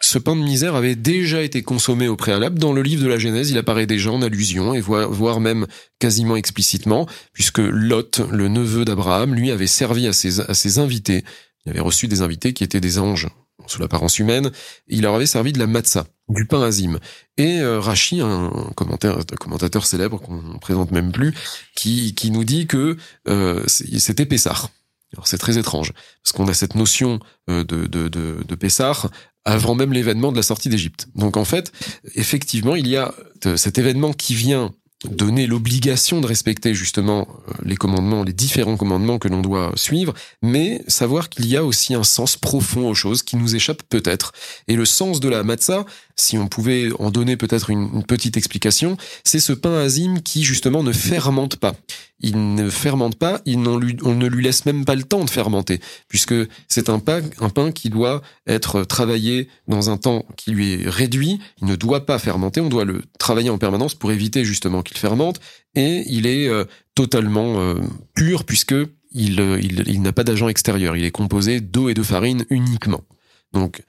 ce 0.00 0.18
pain 0.18 0.36
de 0.36 0.40
misère 0.40 0.74
avait 0.74 0.96
déjà 0.96 1.42
été 1.42 1.62
consommé 1.62 2.08
au 2.08 2.16
préalable. 2.16 2.58
Dans 2.58 2.72
le 2.72 2.82
livre 2.82 3.02
de 3.02 3.08
la 3.08 3.18
Genèse, 3.18 3.50
il 3.50 3.58
apparaît 3.58 3.86
déjà 3.86 4.10
en 4.10 4.22
allusion, 4.22 4.74
et 4.74 4.80
voire 4.80 5.40
même 5.40 5.66
quasiment 5.98 6.36
explicitement, 6.36 7.06
puisque 7.32 7.58
Lot, 7.58 8.20
le 8.30 8.48
neveu 8.48 8.84
d'Abraham, 8.84 9.34
lui 9.34 9.50
avait 9.50 9.66
servi 9.66 10.06
à 10.06 10.12
ses, 10.12 10.40
à 10.40 10.54
ses 10.54 10.78
invités. 10.78 11.24
Il 11.66 11.70
avait 11.70 11.80
reçu 11.80 12.08
des 12.08 12.22
invités 12.22 12.52
qui 12.52 12.64
étaient 12.64 12.80
des 12.80 12.98
anges 12.98 13.28
sous 13.66 13.80
l'apparence 13.80 14.18
humaine. 14.18 14.50
Il 14.88 15.02
leur 15.02 15.14
avait 15.14 15.26
servi 15.26 15.52
de 15.52 15.58
la 15.58 15.66
matzah 15.66 16.06
du 16.28 16.46
pain 16.46 16.62
azim. 16.62 16.98
Et 17.36 17.60
euh, 17.60 17.80
Rachi, 17.80 18.20
un 18.20 18.50
commentateur, 18.74 19.18
un 19.18 19.36
commentateur 19.36 19.86
célèbre 19.86 20.18
qu'on 20.20 20.42
ne 20.42 20.58
présente 20.58 20.90
même 20.90 21.12
plus, 21.12 21.34
qui, 21.74 22.14
qui 22.14 22.30
nous 22.30 22.44
dit 22.44 22.66
que 22.66 22.96
euh, 23.28 23.62
c'était 23.66 24.26
Pessar. 24.26 24.70
Alors 25.14 25.28
c'est 25.28 25.38
très 25.38 25.58
étrange, 25.58 25.92
parce 26.22 26.32
qu'on 26.32 26.48
a 26.48 26.54
cette 26.54 26.74
notion 26.74 27.20
euh, 27.48 27.62
de, 27.62 27.86
de, 27.86 28.08
de, 28.08 28.42
de 28.46 28.54
Pessar 28.56 29.10
avant 29.44 29.74
même 29.74 29.92
l'événement 29.92 30.32
de 30.32 30.36
la 30.36 30.42
sortie 30.42 30.68
d'Égypte. 30.68 31.06
Donc 31.14 31.36
en 31.36 31.44
fait, 31.44 31.72
effectivement, 32.14 32.74
il 32.74 32.88
y 32.88 32.96
a 32.96 33.14
euh, 33.46 33.56
cet 33.56 33.78
événement 33.78 34.12
qui 34.12 34.34
vient 34.34 34.74
donner 35.08 35.46
l'obligation 35.46 36.20
de 36.20 36.26
respecter 36.26 36.74
justement 36.74 37.28
euh, 37.48 37.52
les 37.64 37.76
commandements, 37.76 38.22
les 38.22 38.32
différents 38.32 38.76
commandements 38.76 39.18
que 39.18 39.28
l'on 39.28 39.40
doit 39.40 39.72
suivre, 39.76 40.14
mais 40.42 40.82
savoir 40.88 41.28
qu'il 41.28 41.46
y 41.46 41.56
a 41.56 41.64
aussi 41.64 41.94
un 41.94 42.04
sens 42.04 42.36
profond 42.36 42.88
aux 42.88 42.94
choses 42.94 43.22
qui 43.22 43.36
nous 43.36 43.54
échappent 43.54 43.82
peut-être. 43.88 44.32
Et 44.68 44.76
le 44.76 44.84
sens 44.84 45.20
de 45.20 45.28
la 45.28 45.42
matzah, 45.42 45.84
si 46.16 46.38
on 46.38 46.46
pouvait 46.46 46.90
en 46.98 47.10
donner 47.10 47.36
peut-être 47.36 47.70
une, 47.70 48.04
petite 48.04 48.36
explication, 48.36 48.96
c'est 49.24 49.40
ce 49.40 49.52
pain 49.52 49.74
azim 49.74 50.20
qui 50.22 50.44
justement 50.44 50.82
ne 50.82 50.92
fermente 50.92 51.56
pas. 51.56 51.74
Il 52.20 52.54
ne 52.54 52.70
fermente 52.70 53.16
pas, 53.16 53.40
il 53.44 53.58
on 53.58 54.14
ne 54.14 54.26
lui 54.26 54.42
laisse 54.42 54.66
même 54.66 54.84
pas 54.84 54.94
le 54.94 55.02
temps 55.02 55.24
de 55.24 55.30
fermenter, 55.30 55.80
puisque 56.08 56.34
c'est 56.68 56.88
un 56.88 56.98
pain, 56.98 57.22
un 57.40 57.48
pain 57.48 57.72
qui 57.72 57.90
doit 57.90 58.22
être 58.46 58.84
travaillé 58.84 59.48
dans 59.68 59.90
un 59.90 59.96
temps 59.96 60.24
qui 60.36 60.52
lui 60.52 60.72
est 60.72 60.88
réduit, 60.88 61.40
il 61.60 61.66
ne 61.66 61.76
doit 61.76 62.06
pas 62.06 62.18
fermenter, 62.18 62.60
on 62.60 62.68
doit 62.68 62.84
le 62.84 63.02
travailler 63.18 63.50
en 63.50 63.58
permanence 63.58 63.94
pour 63.94 64.12
éviter 64.12 64.44
justement 64.44 64.82
qu'il 64.82 64.93
fermente, 64.98 65.40
et 65.74 66.04
il 66.06 66.26
est 66.26 66.48
euh, 66.48 66.64
totalement 66.94 67.60
euh, 67.60 67.74
pur 68.14 68.44
puisque 68.44 68.74
il, 69.12 69.40
euh, 69.40 69.58
il, 69.62 69.84
il 69.86 70.02
n'a 70.02 70.12
pas 70.12 70.24
d'agent 70.24 70.48
extérieur, 70.48 70.96
il 70.96 71.04
est 71.04 71.10
composé 71.10 71.60
d'eau 71.60 71.88
et 71.88 71.94
de 71.94 72.02
farine 72.02 72.44
uniquement. 72.50 73.02
Donc 73.52 73.82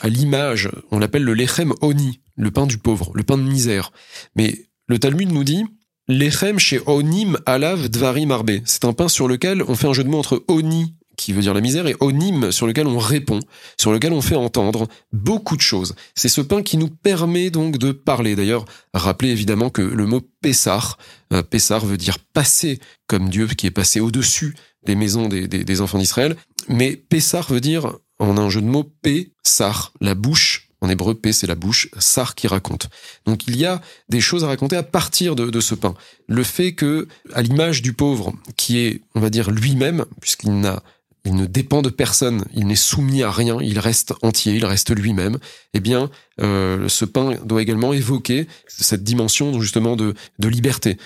à 0.00 0.08
l'image, 0.08 0.70
on 0.90 0.98
l'appelle 0.98 1.24
le 1.24 1.34
lechem 1.34 1.74
oni, 1.82 2.22
le 2.36 2.50
pain 2.50 2.66
du 2.66 2.78
pauvre, 2.78 3.12
le 3.14 3.22
pain 3.22 3.36
de 3.36 3.42
misère. 3.42 3.92
Mais 4.34 4.70
le 4.86 4.98
Talmud 4.98 5.30
nous 5.30 5.44
dit 5.44 5.62
lechem 6.08 6.58
chez 6.58 6.80
onim 6.86 7.36
alav 7.44 7.90
dvarim 7.90 8.30
arbe. 8.30 8.60
C'est 8.64 8.86
un 8.86 8.94
pain 8.94 9.08
sur 9.08 9.28
lequel 9.28 9.62
on 9.62 9.74
fait 9.74 9.86
un 9.86 9.92
jeu 9.92 10.04
de 10.04 10.08
mots 10.08 10.20
entre 10.20 10.42
oni 10.48 10.94
qui 11.18 11.34
veut 11.34 11.42
dire 11.42 11.52
la 11.52 11.60
misère, 11.60 11.86
et 11.86 11.96
onim, 12.00 12.50
sur 12.50 12.66
lequel 12.66 12.86
on 12.86 12.98
répond, 12.98 13.40
sur 13.76 13.92
lequel 13.92 14.12
on 14.14 14.22
fait 14.22 14.36
entendre 14.36 14.88
beaucoup 15.12 15.56
de 15.56 15.60
choses. 15.60 15.94
C'est 16.14 16.28
ce 16.28 16.40
pain 16.40 16.62
qui 16.62 16.78
nous 16.78 16.88
permet 16.88 17.50
donc 17.50 17.76
de 17.76 17.92
parler. 17.92 18.36
D'ailleurs, 18.36 18.64
rappelez 18.94 19.30
évidemment 19.30 19.68
que 19.68 19.82
le 19.82 20.06
mot 20.06 20.22
Pessar, 20.40 20.96
euh, 21.32 21.42
Pessar 21.42 21.84
veut 21.84 21.96
dire 21.98 22.18
passer 22.18 22.78
comme 23.08 23.28
Dieu 23.28 23.48
qui 23.48 23.66
est 23.66 23.72
passé 23.72 24.00
au-dessus 24.00 24.54
des 24.86 24.94
maisons 24.94 25.28
des, 25.28 25.48
des, 25.48 25.80
enfants 25.80 25.98
d'Israël. 25.98 26.36
Mais 26.68 26.96
Pessar 26.96 27.50
veut 27.50 27.60
dire 27.60 27.92
on 28.20 28.36
a 28.36 28.40
un 28.40 28.50
jeu 28.50 28.60
de 28.60 28.66
mots 28.66 28.90
P, 29.02 29.32
Sar, 29.42 29.92
la 30.00 30.14
bouche. 30.14 30.64
En 30.80 30.88
hébreu, 30.88 31.14
P, 31.14 31.32
c'est 31.32 31.48
la 31.48 31.56
bouche, 31.56 31.88
Sar 31.98 32.36
qui 32.36 32.46
raconte. 32.46 32.88
Donc 33.26 33.48
il 33.48 33.56
y 33.56 33.64
a 33.64 33.80
des 34.08 34.20
choses 34.20 34.44
à 34.44 34.46
raconter 34.46 34.76
à 34.76 34.84
partir 34.84 35.34
de, 35.34 35.50
de 35.50 35.60
ce 35.60 35.74
pain. 35.74 35.94
Le 36.28 36.44
fait 36.44 36.74
que, 36.74 37.08
à 37.32 37.42
l'image 37.42 37.82
du 37.82 37.94
pauvre, 37.94 38.32
qui 38.56 38.78
est, 38.78 39.00
on 39.16 39.20
va 39.20 39.28
dire, 39.28 39.50
lui-même, 39.50 40.04
puisqu'il 40.20 40.60
n'a 40.60 40.82
il 41.24 41.34
ne 41.34 41.46
dépend 41.46 41.82
de 41.82 41.90
personne, 41.90 42.44
il 42.54 42.66
n'est 42.66 42.74
soumis 42.74 43.22
à 43.22 43.30
rien, 43.30 43.58
il 43.60 43.78
reste 43.78 44.14
entier, 44.22 44.54
il 44.54 44.64
reste 44.64 44.94
lui-même. 44.94 45.38
Eh 45.74 45.80
bien, 45.80 46.10
euh, 46.40 46.88
ce 46.88 47.04
pain 47.04 47.36
doit 47.44 47.62
également 47.62 47.92
évoquer 47.92 48.46
cette 48.66 49.04
dimension 49.04 49.60
justement 49.60 49.96
de, 49.96 50.14
de 50.38 50.48
liberté, 50.48 50.96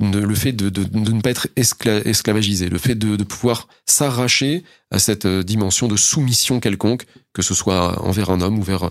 le 0.00 0.34
fait 0.34 0.52
de, 0.52 0.70
ne 0.98 1.20
pas 1.20 1.30
être 1.30 1.48
esclavagisé, 1.56 2.68
le 2.68 2.78
fait 2.78 2.94
de, 2.94 3.22
pouvoir 3.24 3.68
s'arracher 3.86 4.64
à 4.90 4.98
cette 4.98 5.26
euh, 5.26 5.42
dimension 5.42 5.88
de 5.88 5.96
soumission 5.96 6.60
quelconque, 6.60 7.04
que 7.32 7.42
ce 7.42 7.54
soit 7.54 8.02
envers 8.02 8.30
un 8.30 8.40
homme 8.40 8.58
ou 8.58 8.62
vers, 8.62 8.90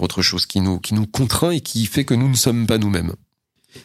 autre 0.00 0.22
chose 0.22 0.46
qui 0.46 0.60
nous 0.60 1.06
contraint 1.12 1.50
et 1.50 1.60
qui 1.60 1.86
fait 1.86 2.04
que 2.04 2.14
nous 2.14 2.28
ne 2.28 2.36
sommes 2.36 2.66
pas 2.66 2.78
nous-mêmes. 2.78 3.12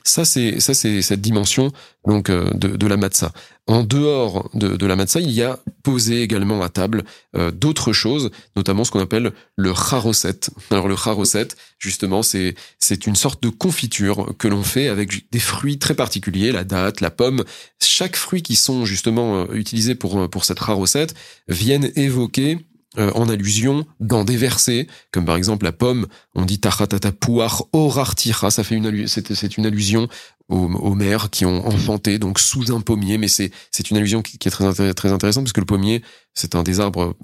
Ça, 0.04 0.26
c'est 0.26 0.60
ça, 0.60 0.74
c'est 0.74 1.02
cette 1.02 1.22
dimension 1.22 1.72
donc 2.08 2.30
euh, 2.30 2.50
de, 2.54 2.88
la 2.88 2.98
matzah. 2.98 3.32
En 3.68 3.84
dehors 3.84 4.50
de, 4.54 4.76
de 4.76 4.86
la 4.86 4.96
matzah, 4.96 5.20
il 5.20 5.32
y 5.32 5.44
a 5.44 5.60
posé 5.84 6.22
également 6.22 6.62
à 6.62 6.70
table 6.70 7.04
euh, 7.36 7.52
d'autres 7.52 7.94
choses, 7.94 8.32
notamment 8.56 8.84
ce 8.84 8.92
qu'on 8.92 9.00
appelle 9.02 9.32
le 9.56 9.74
charoset. 9.74 10.40
Alors 10.72 10.88
le 10.88 10.96
charoset, 10.96 11.50
justement, 11.78 12.24
c'est 12.24 12.56
c'est 12.80 13.06
une 13.06 13.16
sorte 13.16 13.44
de 13.44 13.50
confiture 13.50 14.34
que 14.38 14.48
l'on 14.48 14.64
fait 14.64 14.88
avec 14.88 15.32
des 15.32 15.40
fruits 15.40 15.78
très 15.78 15.94
particuliers, 15.94 16.52
la 16.52 16.64
date, 16.64 17.02
la 17.02 17.12
pomme. 17.12 17.44
Chaque 17.82 18.16
fruit 18.16 18.42
qui 18.42 18.56
sont 18.56 18.86
justement 18.86 19.42
euh, 19.42 19.54
utilisés 19.54 19.96
pour 19.96 20.30
pour 20.30 20.46
cette 20.46 20.60
charoset 20.60 21.08
viennent 21.48 21.92
évoquer 21.96 22.60
euh, 22.98 23.12
en 23.14 23.30
allusion 23.30 23.86
dans 24.00 24.24
des 24.24 24.36
versets, 24.36 24.88
comme 25.12 25.24
par 25.24 25.36
exemple 25.36 25.64
la 25.64 25.72
pomme, 25.72 26.08
on 26.34 26.44
dit 26.44 26.60
tachatata 26.60 27.12
puar 27.12 27.66
orartira, 27.72 28.50
ça 28.50 28.64
fait 28.64 28.76
une 28.76 29.08
c'est 29.08 29.58
une 29.58 29.68
allusion 29.68 30.08
aux, 30.48 30.96
mères 30.96 31.30
qui 31.30 31.46
ont 31.46 31.68
enfanté 31.68 32.18
donc 32.18 32.40
sous 32.40 32.74
un 32.76 32.82
pommier, 32.82 33.20
mais 33.20 33.28
c'est 33.28 33.52
c'est 33.70 33.92
une 33.92 33.98
allusion 33.98 34.24
qui, 34.24 34.38
est 34.44 34.50
très 34.50 34.94
très 34.96 35.12
intéressante 35.12 35.44
parce 35.44 35.54
que 35.54 35.60
le 35.60 35.68
pommier 35.68 36.02
c'est 36.34 36.56
un 36.56 36.64
des 36.64 36.80
arbres 36.80 37.16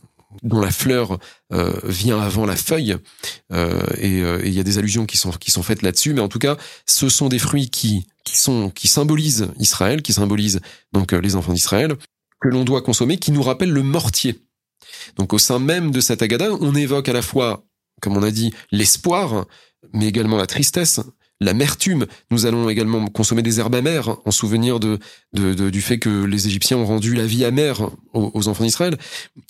dont 0.44 0.60
la 0.60 0.70
fleur 0.70 1.18
euh, 1.52 1.74
vient 1.86 2.20
avant 2.20 2.46
la 2.46 2.56
feuille 2.56 2.98
euh, 3.52 3.82
et 3.98 4.20
il 4.48 4.54
y 4.54 4.60
a 4.60 4.64
des 4.64 4.78
allusions 4.78 5.08
qui 5.08 5.18
sont 5.18 5.32
qui 5.32 5.50
sont 5.50 5.64
faites 5.64 5.82
là-dessus 5.82 6.14
mais 6.14 6.22
en 6.22 6.28
tout 6.28 6.40
cas 6.40 6.58
ce 6.86 7.10
sont 7.10 7.28
des 7.28 7.40
fruits 7.40 7.72
qui 7.72 8.06
qui 8.24 8.38
sont 8.38 8.70
qui 8.70 8.88
symbolisent 8.88 9.48
Israël 9.58 10.04
qui 10.04 10.14
symbolisent 10.14 10.60
donc 10.92 11.14
les 11.14 11.36
enfants 11.36 11.54
d'Israël 11.54 11.96
que 12.42 12.50
l'on 12.50 12.66
doit 12.66 12.84
consommer 12.84 13.18
qui 13.18 13.32
nous 13.32 13.42
rappellent 13.42 13.72
le 13.72 13.82
mortier 13.82 14.46
donc 15.18 15.34
au 15.34 15.38
sein 15.38 15.60
même 15.60 15.92
de 15.92 16.00
cette 16.00 16.22
agada, 16.22 16.52
on 16.60 16.76
évoque 16.76 17.10
à 17.10 17.14
la 17.14 17.22
fois, 17.22 17.66
comme 18.02 18.18
on 18.18 18.24
a 18.24 18.32
dit, 18.32 18.54
l'espoir, 18.72 19.46
mais 19.94 20.08
également 20.08 20.38
la 20.38 20.48
tristesse, 20.48 21.00
l'amertume. 21.42 22.06
Nous 22.32 22.46
allons 22.46 22.70
également 22.70 23.08
consommer 23.08 23.42
des 23.42 23.60
herbes 23.60 23.76
amères 23.76 24.18
en 24.26 24.32
souvenir 24.32 24.80
de, 24.80 25.00
du 25.34 25.82
fait 25.82 26.00
que 26.00 26.24
les 26.24 26.48
Égyptiens 26.48 26.78
ont 26.78 26.86
rendu 26.86 27.14
la 27.14 27.26
vie 27.26 27.46
amère 27.46 27.90
aux, 28.14 28.48
enfants 28.48 28.64
d'Israël. 28.64 28.98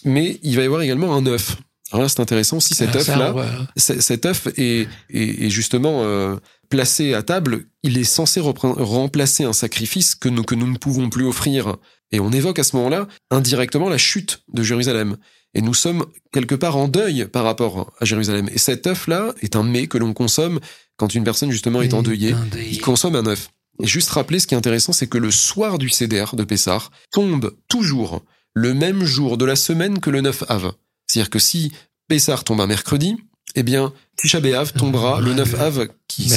Mais 0.03 0.39
il 0.43 0.55
va 0.55 0.63
y 0.63 0.65
avoir 0.65 0.81
également 0.81 1.15
un 1.15 1.25
œuf. 1.25 1.57
Alors 1.91 2.01
là, 2.01 2.09
c'est 2.09 2.19
intéressant 2.19 2.59
si 2.59 2.73
cet 2.73 2.95
ah, 2.95 2.97
œuf-là, 2.97 3.67
cet 3.75 4.25
œuf 4.25 4.47
est, 4.57 4.87
est, 5.11 5.49
justement 5.49 6.03
euh, 6.03 6.35
placé 6.69 7.13
à 7.13 7.21
table. 7.21 7.65
Il 7.83 7.97
est 7.97 8.03
censé 8.03 8.39
remplacer 8.41 9.43
un 9.43 9.53
sacrifice 9.53 10.15
que 10.15 10.27
nous, 10.27 10.43
que 10.43 10.55
nous 10.55 10.67
ne 10.67 10.77
pouvons 10.77 11.09
plus 11.09 11.27
offrir. 11.27 11.77
Et 12.11 12.19
on 12.19 12.31
évoque 12.31 12.59
à 12.59 12.63
ce 12.63 12.75
moment-là 12.75 13.07
indirectement 13.31 13.89
la 13.89 13.97
chute 13.97 14.43
de 14.53 14.63
Jérusalem. 14.63 15.17
Et 15.53 15.61
nous 15.61 15.73
sommes 15.73 16.05
quelque 16.31 16.55
part 16.55 16.77
en 16.77 16.87
deuil 16.87 17.27
par 17.27 17.43
rapport 17.43 17.93
à 17.99 18.05
Jérusalem. 18.05 18.49
Et 18.53 18.57
cet 18.57 18.87
œuf-là 18.87 19.33
est 19.41 19.55
un 19.55 19.63
mets 19.63 19.87
que 19.87 19.97
l'on 19.97 20.13
consomme 20.13 20.59
quand 20.97 21.13
une 21.15 21.23
personne 21.23 21.51
justement 21.51 21.81
est 21.81 21.93
endeuillée. 21.93 22.35
Il 22.69 22.81
consomme 22.81 23.15
un 23.15 23.25
œuf. 23.25 23.49
Et 23.81 23.87
juste 23.87 24.09
rappeler, 24.09 24.39
ce 24.39 24.47
qui 24.47 24.53
est 24.53 24.57
intéressant, 24.57 24.93
c'est 24.93 25.07
que 25.07 25.17
le 25.17 25.31
soir 25.31 25.77
du 25.77 25.89
Seder 25.89 26.25
de 26.33 26.43
Pessah 26.43 26.89
tombe 27.11 27.53
toujours 27.67 28.23
le 28.53 28.73
même 28.73 29.03
jour 29.03 29.37
de 29.37 29.45
la 29.45 29.55
semaine 29.55 29.99
que 29.99 30.09
le 30.09 30.21
9 30.21 30.45
Av. 30.47 30.73
C'est-à-dire 31.07 31.29
que 31.29 31.39
si 31.39 31.71
Pessah 32.07 32.37
tombe 32.37 32.61
un 32.61 32.67
mercredi, 32.67 33.17
eh 33.55 33.63
bien, 33.63 33.93
Tisha 34.17 34.39
B'Av 34.39 34.73
tombera 34.73 35.21
le 35.21 35.33
9 35.33 35.59
Av 35.59 35.87
qui, 36.07 36.31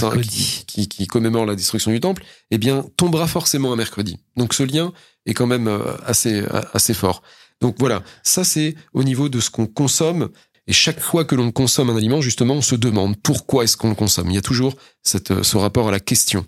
qui, 0.66 0.88
qui, 0.88 1.06
commémore 1.06 1.46
la 1.46 1.54
destruction 1.54 1.90
du 1.90 2.00
temple, 2.00 2.24
eh 2.50 2.58
bien, 2.58 2.84
tombera 2.96 3.26
forcément 3.26 3.72
un 3.72 3.76
mercredi. 3.76 4.18
Donc 4.36 4.54
ce 4.54 4.62
lien 4.62 4.92
est 5.26 5.34
quand 5.34 5.46
même 5.46 5.68
euh, 5.68 5.96
assez, 6.06 6.42
assez 6.72 6.94
fort. 6.94 7.22
Donc 7.60 7.76
voilà, 7.78 8.02
ça 8.22 8.44
c'est 8.44 8.74
au 8.92 9.04
niveau 9.04 9.28
de 9.28 9.40
ce 9.40 9.50
qu'on 9.50 9.66
consomme. 9.66 10.28
Et 10.66 10.72
chaque 10.72 11.00
fois 11.00 11.24
que 11.24 11.34
l'on 11.34 11.50
consomme 11.50 11.90
un 11.90 11.96
aliment, 11.96 12.20
justement, 12.20 12.54
on 12.54 12.62
se 12.62 12.74
demande 12.74 13.16
pourquoi 13.16 13.64
est-ce 13.64 13.76
qu'on 13.76 13.88
le 13.88 13.94
consomme. 13.94 14.30
Il 14.30 14.34
y 14.34 14.38
a 14.38 14.42
toujours 14.42 14.74
cette, 15.02 15.30
euh, 15.30 15.42
ce 15.42 15.56
rapport 15.56 15.88
à 15.88 15.90
la 15.90 16.00
question. 16.00 16.44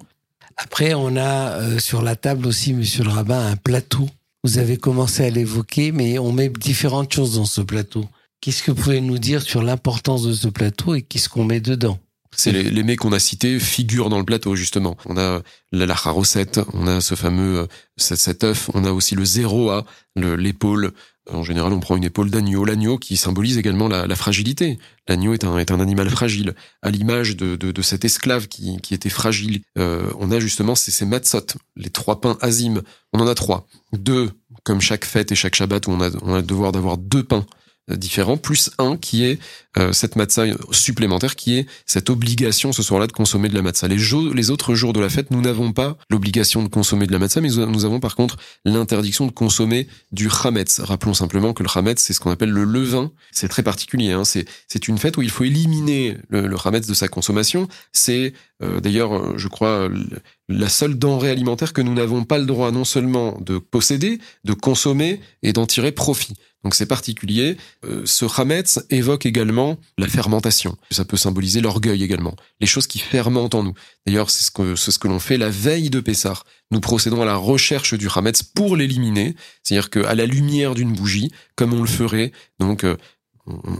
Après, 0.56 0.92
on 0.92 1.16
a 1.16 1.52
euh, 1.52 1.78
sur 1.78 2.02
la 2.02 2.16
table 2.16 2.46
aussi, 2.46 2.74
monsieur 2.74 3.02
le 3.02 3.10
rabbin, 3.10 3.46
un 3.46 3.56
plateau. 3.56 4.08
Vous 4.44 4.58
avez 4.58 4.76
commencé 4.76 5.24
à 5.24 5.30
l'évoquer, 5.30 5.90
mais 5.90 6.18
on 6.18 6.32
met 6.32 6.50
différentes 6.50 7.12
choses 7.12 7.36
dans 7.36 7.46
ce 7.46 7.62
plateau. 7.62 8.06
Qu'est-ce 8.40 8.62
que 8.62 8.70
vous 8.70 8.82
pouvez 8.82 9.00
nous 9.00 9.18
dire 9.18 9.42
sur 9.42 9.62
l'importance 9.62 10.22
de 10.22 10.32
ce 10.32 10.48
plateau 10.48 10.94
et 10.94 11.02
qu'est-ce 11.02 11.28
qu'on 11.28 11.44
met 11.44 11.60
dedans? 11.60 11.98
C'est 12.36 12.52
les, 12.52 12.62
les 12.62 12.82
mets 12.84 12.96
qu'on 12.96 13.12
a 13.12 13.18
cités 13.18 13.58
figurent 13.58 14.08
dans 14.08 14.18
le 14.18 14.24
plateau 14.24 14.54
justement. 14.54 14.96
On 15.06 15.16
a 15.16 15.42
la 15.72 15.86
la 15.86 15.94
recette, 15.94 16.60
on 16.72 16.86
a 16.86 17.00
ce 17.00 17.16
fameux 17.16 17.60
euh, 17.60 17.66
cet, 17.96 18.44
œuf, 18.44 18.70
on 18.72 18.84
a 18.84 18.92
aussi 18.92 19.14
le 19.16 19.24
zéro 19.24 19.70
A, 19.70 19.84
le- 20.16 20.36
l'épaule. 20.36 20.92
En 21.30 21.42
général, 21.44 21.72
on 21.72 21.80
prend 21.80 21.96
une 21.96 22.04
épaule 22.04 22.30
d'agneau, 22.30 22.64
l'agneau 22.64 22.98
qui 22.98 23.16
symbolise 23.16 23.58
également 23.58 23.88
la, 23.88 24.06
la 24.06 24.16
fragilité. 24.16 24.78
L'agneau 25.06 25.32
est 25.34 25.44
un, 25.44 25.58
est 25.58 25.70
un 25.70 25.78
animal 25.78 26.08
fragile, 26.08 26.54
à 26.82 26.90
l'image 26.90 27.36
de, 27.36 27.54
de, 27.56 27.82
cet 27.82 28.04
esclave 28.04 28.48
qui, 28.48 28.80
qui 28.80 28.94
était 28.94 29.10
fragile. 29.10 29.60
Euh, 29.78 30.10
on 30.18 30.32
a 30.32 30.40
justement 30.40 30.74
ces, 30.74 30.90
ces 30.90 31.04
matzot, 31.04 31.46
les 31.76 31.90
trois 31.90 32.20
pains 32.20 32.36
azim. 32.40 32.82
On 33.12 33.20
en 33.20 33.28
a 33.28 33.34
trois, 33.34 33.66
deux 33.92 34.30
comme 34.64 34.80
chaque 34.80 35.04
fête 35.04 35.30
et 35.30 35.36
chaque 35.36 35.54
Shabbat 35.54 35.86
où 35.86 35.90
on 35.92 36.00
a, 36.00 36.10
on 36.22 36.34
a 36.34 36.36
le 36.38 36.42
devoir 36.42 36.72
d'avoir 36.72 36.96
deux 36.96 37.22
pains 37.22 37.46
euh, 37.46 37.59
différents, 37.96 38.36
plus 38.36 38.70
un 38.78 38.96
qui 38.96 39.24
est 39.24 39.38
euh, 39.78 39.92
cette 39.92 40.16
matzah 40.16 40.46
supplémentaire, 40.72 41.36
qui 41.36 41.58
est 41.58 41.66
cette 41.86 42.10
obligation 42.10 42.72
ce 42.72 42.82
soir-là 42.82 43.06
de 43.06 43.12
consommer 43.12 43.48
de 43.48 43.54
la 43.54 43.62
matzah. 43.62 43.88
Les, 43.88 43.98
jours, 43.98 44.34
les 44.34 44.50
autres 44.50 44.74
jours 44.74 44.92
de 44.92 45.00
la 45.00 45.08
fête, 45.08 45.30
nous 45.30 45.40
n'avons 45.40 45.72
pas 45.72 45.96
l'obligation 46.10 46.62
de 46.62 46.68
consommer 46.68 47.06
de 47.06 47.12
la 47.12 47.18
matzah, 47.18 47.40
mais 47.40 47.48
nous 47.48 47.84
avons 47.84 48.00
par 48.00 48.16
contre 48.16 48.36
l'interdiction 48.64 49.26
de 49.26 49.32
consommer 49.32 49.86
du 50.12 50.28
chametz. 50.28 50.80
Rappelons 50.80 51.14
simplement 51.14 51.52
que 51.52 51.62
le 51.62 51.68
chametz, 51.68 52.00
c'est 52.00 52.12
ce 52.12 52.20
qu'on 52.20 52.30
appelle 52.30 52.50
le 52.50 52.64
levain. 52.64 53.12
C'est 53.30 53.48
très 53.48 53.62
particulier. 53.62 54.12
Hein. 54.12 54.24
C'est, 54.24 54.44
c'est 54.66 54.88
une 54.88 54.98
fête 54.98 55.16
où 55.16 55.22
il 55.22 55.30
faut 55.30 55.44
éliminer 55.44 56.16
le, 56.28 56.46
le 56.46 56.56
de 56.70 56.94
sa 56.94 57.08
consommation. 57.08 57.68
C'est 57.92 58.32
euh, 58.62 58.80
d'ailleurs, 58.80 59.14
euh, 59.14 59.34
je 59.36 59.48
crois, 59.48 59.88
la 60.50 60.68
seule 60.68 60.98
denrée 60.98 61.30
alimentaire 61.30 61.72
que 61.72 61.80
nous 61.80 61.94
n'avons 61.94 62.24
pas 62.24 62.38
le 62.38 62.44
droit 62.44 62.72
non 62.72 62.84
seulement 62.84 63.38
de 63.40 63.58
posséder, 63.58 64.18
de 64.44 64.52
consommer 64.52 65.20
et 65.42 65.52
d'en 65.52 65.66
tirer 65.66 65.92
profit. 65.92 66.34
Donc 66.64 66.74
c'est 66.74 66.86
particulier. 66.86 67.56
Euh, 67.84 68.02
ce 68.04 68.28
chametz 68.28 68.80
évoque 68.90 69.24
également 69.24 69.78
la 69.96 70.08
fermentation. 70.08 70.76
Ça 70.90 71.04
peut 71.04 71.16
symboliser 71.16 71.60
l'orgueil 71.60 72.02
également. 72.02 72.34
Les 72.60 72.66
choses 72.66 72.86
qui 72.86 72.98
fermentent 72.98 73.54
en 73.54 73.62
nous. 73.62 73.74
D'ailleurs, 74.06 74.28
c'est 74.28 74.44
ce 74.44 74.50
que, 74.50 74.74
ce 74.76 74.98
que 74.98 75.08
l'on 75.08 75.20
fait 75.20 75.38
la 75.38 75.48
veille 75.48 75.88
de 75.88 76.00
Pessah. 76.00 76.42
Nous 76.70 76.80
procédons 76.80 77.22
à 77.22 77.24
la 77.24 77.36
recherche 77.36 77.94
du 77.94 78.10
chametz 78.10 78.42
pour 78.42 78.76
l'éliminer. 78.76 79.36
C'est-à-dire 79.62 79.88
qu'à 79.88 80.14
la 80.14 80.26
lumière 80.26 80.74
d'une 80.74 80.92
bougie, 80.92 81.30
comme 81.56 81.72
on 81.72 81.80
le 81.80 81.88
ferait, 81.88 82.32
donc, 82.58 82.84
euh, 82.84 82.96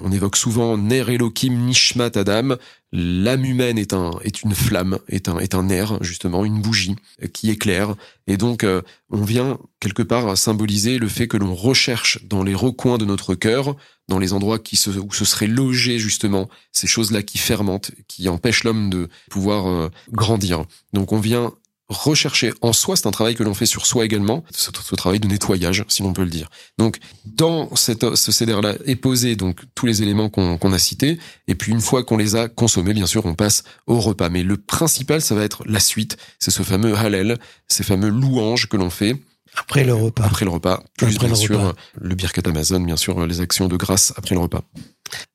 on, 0.02 0.12
évoque 0.12 0.36
souvent 0.36 0.76
Ner 0.76 1.04
Elohim 1.08 1.66
Nishmat 1.66 2.12
Adam. 2.14 2.56
L'âme 2.92 3.44
humaine 3.44 3.78
est 3.78 3.92
un 3.92 4.10
est 4.24 4.42
une 4.42 4.54
flamme, 4.54 4.98
est 5.08 5.28
un 5.28 5.38
est 5.38 5.54
un 5.54 5.62
nerf 5.62 5.98
justement, 6.00 6.44
une 6.44 6.60
bougie 6.60 6.96
qui 7.32 7.50
éclaire. 7.50 7.94
Et 8.26 8.36
donc 8.36 8.64
euh, 8.64 8.82
on 9.10 9.22
vient 9.22 9.58
quelque 9.78 10.02
part 10.02 10.36
symboliser 10.36 10.98
le 10.98 11.08
fait 11.08 11.28
que 11.28 11.36
l'on 11.36 11.54
recherche 11.54 12.18
dans 12.24 12.42
les 12.42 12.54
recoins 12.54 12.98
de 12.98 13.04
notre 13.04 13.34
cœur, 13.34 13.76
dans 14.08 14.18
les 14.18 14.32
endroits 14.32 14.58
qui 14.58 14.76
se, 14.76 14.90
où 14.90 15.12
se 15.12 15.24
seraient 15.24 15.46
logés 15.46 15.98
justement 15.98 16.48
ces 16.72 16.86
choses-là 16.86 17.22
qui 17.22 17.38
fermentent, 17.38 17.92
qui 18.08 18.28
empêchent 18.28 18.64
l'homme 18.64 18.90
de 18.90 19.08
pouvoir 19.30 19.68
euh, 19.68 19.88
grandir. 20.10 20.64
Donc 20.92 21.12
on 21.12 21.20
vient 21.20 21.52
rechercher 21.90 22.52
en 22.62 22.72
soi, 22.72 22.96
c'est 22.96 23.06
un 23.06 23.10
travail 23.10 23.34
que 23.34 23.42
l'on 23.42 23.52
fait 23.52 23.66
sur 23.66 23.84
soi 23.84 24.04
également, 24.04 24.44
ce, 24.50 24.70
ce 24.82 24.94
travail 24.94 25.18
de 25.20 25.26
nettoyage, 25.26 25.84
si 25.88 26.02
l'on 26.02 26.12
peut 26.12 26.22
le 26.22 26.30
dire. 26.30 26.48
Donc, 26.78 26.98
dans 27.26 27.74
cette, 27.74 28.14
ce 28.14 28.32
CDR-là 28.32 28.74
est 28.86 28.96
posé 28.96 29.34
donc 29.36 29.60
tous 29.74 29.86
les 29.86 30.02
éléments 30.02 30.30
qu'on 30.30 30.72
a 30.72 30.78
cités, 30.78 31.18
et 31.48 31.54
puis 31.54 31.72
une 31.72 31.80
fois 31.80 32.04
qu'on 32.04 32.16
les 32.16 32.36
a 32.36 32.48
consommés, 32.48 32.94
bien 32.94 33.06
sûr, 33.06 33.26
on 33.26 33.34
passe 33.34 33.64
au 33.86 33.98
repas. 33.98 34.28
Mais 34.28 34.42
le 34.44 34.56
principal, 34.56 35.20
ça 35.20 35.34
va 35.34 35.42
être 35.42 35.64
la 35.66 35.80
suite, 35.80 36.16
c'est 36.38 36.52
ce 36.52 36.62
fameux 36.62 36.94
Hallel, 36.96 37.38
ces 37.66 37.82
fameux 37.82 38.08
louanges 38.08 38.68
que 38.68 38.76
l'on 38.76 38.90
fait 38.90 39.16
Après 39.56 39.82
le 39.82 39.92
repas. 39.92 40.24
après 40.24 40.44
le 40.44 40.52
repas, 40.52 40.84
plus 40.96 41.16
Après 41.16 41.26
bien 41.26 41.34
le 41.34 41.40
sûr 41.40 41.60
repas. 41.60 41.80
le 42.00 42.14
Birkat 42.14 42.42
Amazon, 42.46 42.80
bien 42.80 42.96
sûr 42.96 43.26
les 43.26 43.40
actions 43.40 43.66
de 43.66 43.76
grâce 43.76 44.12
après 44.16 44.36
le 44.36 44.40
repas. 44.40 44.62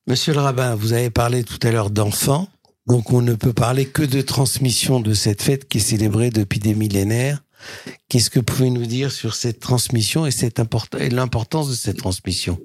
Monsieur 0.08 0.34
le 0.34 0.40
rabbin, 0.40 0.74
vous 0.76 0.94
avez 0.94 1.10
parlé 1.10 1.44
tout 1.44 1.60
à 1.68 1.72
l'heure 1.72 1.90
d'enfants. 1.90 2.48
Donc 2.88 3.12
on 3.12 3.22
ne 3.22 3.34
peut 3.34 3.54
parler 3.54 3.86
que 3.86 4.04
de 4.04 4.22
transmission 4.22 5.00
de 5.00 5.14
cette 5.14 5.42
fête 5.42 5.68
qui 5.68 5.80
est 5.80 5.82
célébrée 5.82 6.30
depuis 6.30 6.60
des 6.60 6.76
millénaires. 6.76 7.44
Qu'est-ce 8.10 8.30
que 8.30 8.40
vous 8.40 8.46
pouvez 8.46 8.70
nous 8.70 8.86
dire 8.86 9.12
sur 9.12 9.34
cette 9.34 9.60
transmission 9.60 10.28
et, 10.28 11.10
l'importance 11.10 11.70
de 11.70 11.74
cette 11.74 11.98
transmission? 11.98 12.60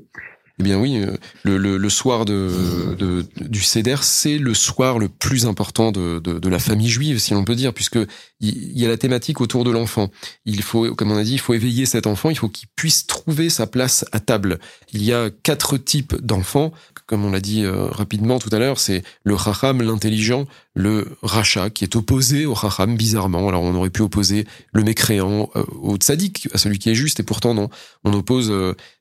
Eh 0.60 0.62
bien 0.62 0.78
oui, 0.78 0.98
euh, 0.98 1.16
le, 1.42 1.56
le, 1.56 1.78
le 1.78 1.88
soir 1.88 2.26
de, 2.26 2.94
de- 2.98 3.24
du 3.40 3.62
Seder, 3.62 3.96
c'est 4.02 4.36
le 4.36 4.52
soir 4.52 4.98
le 4.98 5.08
plus 5.08 5.46
important 5.46 5.90
de, 5.90 6.18
de, 6.18 6.48
la 6.50 6.58
famille 6.58 6.90
juive, 6.90 7.18
si 7.18 7.32
l'on 7.32 7.44
peut 7.44 7.54
dire, 7.54 7.72
puisque 7.72 7.98
il 8.40 8.78
y 8.78 8.84
a 8.84 8.88
la 8.90 8.98
thématique 8.98 9.40
autour 9.40 9.64
de 9.64 9.70
l'enfant. 9.70 10.10
Il 10.44 10.62
faut, 10.62 10.94
comme 10.94 11.12
on 11.12 11.16
a 11.16 11.24
dit, 11.24 11.32
il 11.32 11.38
faut 11.38 11.54
éveiller 11.54 11.86
cet 11.86 12.06
enfant, 12.06 12.28
il 12.28 12.36
faut 12.36 12.50
qu'il 12.50 12.68
puisse 12.76 13.06
trouver 13.06 13.48
sa 13.48 13.66
place 13.66 14.04
à 14.12 14.20
table. 14.20 14.58
Il 14.92 15.02
y 15.02 15.14
a 15.14 15.30
quatre 15.30 15.78
types 15.78 16.14
d'enfants, 16.20 16.72
comme 17.06 17.24
on 17.24 17.30
l'a 17.30 17.40
dit 17.40 17.64
euh, 17.64 17.86
rapidement 17.86 18.38
tout 18.38 18.50
à 18.52 18.58
l'heure, 18.58 18.78
c'est 18.78 19.02
le 19.24 19.38
chacham, 19.38 19.80
l'intelligent, 19.80 20.44
le 20.74 21.16
rachat, 21.22 21.70
qui 21.70 21.84
est 21.84 21.96
opposé 21.96 22.44
au 22.44 22.54
chacham, 22.54 22.96
bizarrement. 22.98 23.48
Alors 23.48 23.62
on 23.62 23.74
aurait 23.74 23.88
pu 23.88 24.02
opposer 24.02 24.46
le 24.74 24.82
mécréant 24.82 25.48
euh, 25.56 25.64
au 25.80 25.96
tzaddik, 25.96 26.48
à 26.52 26.58
celui 26.58 26.78
qui 26.78 26.90
est 26.90 26.94
juste, 26.94 27.18
et 27.20 27.22
pourtant 27.22 27.54
non. 27.54 27.70
On 28.04 28.12
oppose 28.12 28.52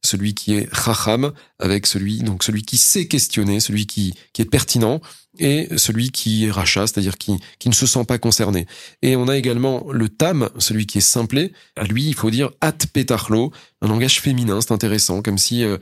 celui 0.02 0.34
qui 0.34 0.54
est 0.56 0.74
chacham 0.74 1.34
avec 1.58 1.88
celui 1.88 2.20
donc 2.20 2.44
celui 2.44 2.62
qui 2.64 2.78
sait 2.78 3.08
questionner, 3.08 3.60
celui 3.60 3.86
qui 3.88 4.14
qui 4.34 4.42
est 4.42 4.46
pertinent 4.50 5.02
et 5.38 5.68
celui 5.78 6.12
qui 6.12 6.46
est 6.46 6.52
rachat, 6.52 6.88
c'est-à-dire 6.88 7.18
qui 7.18 7.34
qui 7.60 7.70
ne 7.70 7.74
se 7.74 7.86
sent 7.86 8.06
pas 8.06 8.18
concerné. 8.18 8.68
Et 9.02 9.16
on 9.16 9.28
a 9.28 9.38
également 9.38 9.86
le 9.92 10.10
tam, 10.10 10.50
celui 10.58 10.86
qui 10.86 10.98
est 10.98 11.02
simplé. 11.02 11.54
À 11.76 11.84
lui, 11.84 12.06
il 12.06 12.16
faut 12.16 12.30
dire 12.32 12.52
at 12.62 12.74
petarlo, 12.94 13.52
un 13.82 13.88
langage 13.88 14.20
féminin, 14.22 14.60
c'est 14.62 14.74
intéressant, 14.74 15.22
comme 15.22 15.38
si 15.38 15.64
euh, 15.64 15.78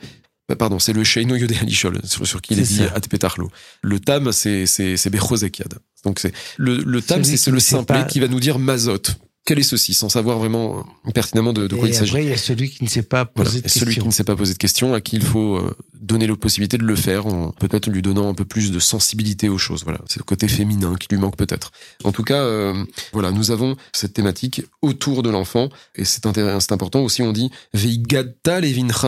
bah, 0.47 0.55
Pardon, 0.55 0.79
c'est 0.79 0.93
le 0.93 1.03
Sheino 1.03 1.35
Yodé 1.35 1.57
Alishol, 1.57 1.99
sur, 2.05 2.25
sur 2.25 2.41
qui 2.41 2.53
il 2.53 2.59
est 2.59 2.63
dit. 2.63 2.83
At 2.83 3.01
Petarlo. 3.01 3.51
Le 3.81 3.99
tam, 3.99 4.31
c'est, 4.31 4.65
c'est, 4.65 4.95
c'est 4.95 5.09
Bechozekiad. 5.09 5.73
Donc 6.05 6.19
c'est, 6.19 6.33
le, 6.57 6.77
le 6.77 7.01
tam, 7.01 7.23
c'est, 7.23 7.51
le 7.51 7.59
simplé 7.59 7.99
pas- 7.99 8.03
qui 8.05 8.19
va 8.19 8.27
nous 8.27 8.39
dire 8.39 8.59
mazot. 8.59 9.01
Quel 9.47 9.59
est 9.59 9.63
ceci, 9.63 9.93
sans 9.95 10.09
savoir 10.09 10.37
vraiment 10.39 10.85
euh, 11.07 11.11
pertinemment 11.11 11.53
de, 11.53 11.67
de 11.67 11.75
quoi 11.75 11.87
Et 11.87 11.91
il 11.91 11.93
s'agit. 11.95 12.11
après, 12.11 12.23
il 12.25 12.29
y 12.29 12.33
a 12.33 12.37
celui 12.37 12.69
qui 12.69 12.83
ne 12.83 12.89
sait 12.89 13.01
pas 13.01 13.25
Voilà. 13.33 13.49
poser 13.49 13.61
de 13.61 13.65
Et 13.65 13.69
celui 13.69 13.85
qui 13.85 13.85
questions. 13.95 14.05
ne 14.07 14.11
sait 14.11 14.23
pas 14.25 14.35
poser 14.35 14.53
de 14.53 14.57
questions, 14.59 14.93
à 14.93 14.99
qui 15.01 15.15
il 15.15 15.23
faut 15.23 15.55
euh, 15.55 15.73
donner 15.99 16.27
la 16.27 16.35
possibilité 16.35 16.77
de 16.77 16.83
le 16.83 16.95
faire, 16.95 17.25
en 17.27 17.51
peut-être 17.51 17.89
lui 17.89 18.01
donnant 18.01 18.27
un 18.29 18.33
peu 18.33 18.43
plus 18.45 18.71
de 18.71 18.79
sensibilité 18.79 19.47
aux 19.49 19.57
choses. 19.57 19.83
Voilà, 19.85 19.99
c'est 20.07 20.19
le 20.19 20.25
côté 20.25 20.47
féminin 20.49 20.95
qui 20.99 21.07
lui 21.09 21.17
manque 21.17 21.37
peut-être. 21.37 21.71
En 22.03 22.11
tout 22.11 22.23
cas, 22.23 22.41
euh, 22.41 22.83
voilà, 23.13 23.31
nous 23.31 23.49
avons 23.51 23.77
cette 23.93 24.13
thématique 24.13 24.63
autour 24.81 25.23
de 25.23 25.29
l'enfant, 25.29 25.69
et 25.95 26.03
c'est 26.03 26.25
intéressant, 26.25 26.59
c'est 26.59 26.73
important 26.73 27.01
aussi. 27.01 27.21
On 27.21 27.31
dit 27.31 27.49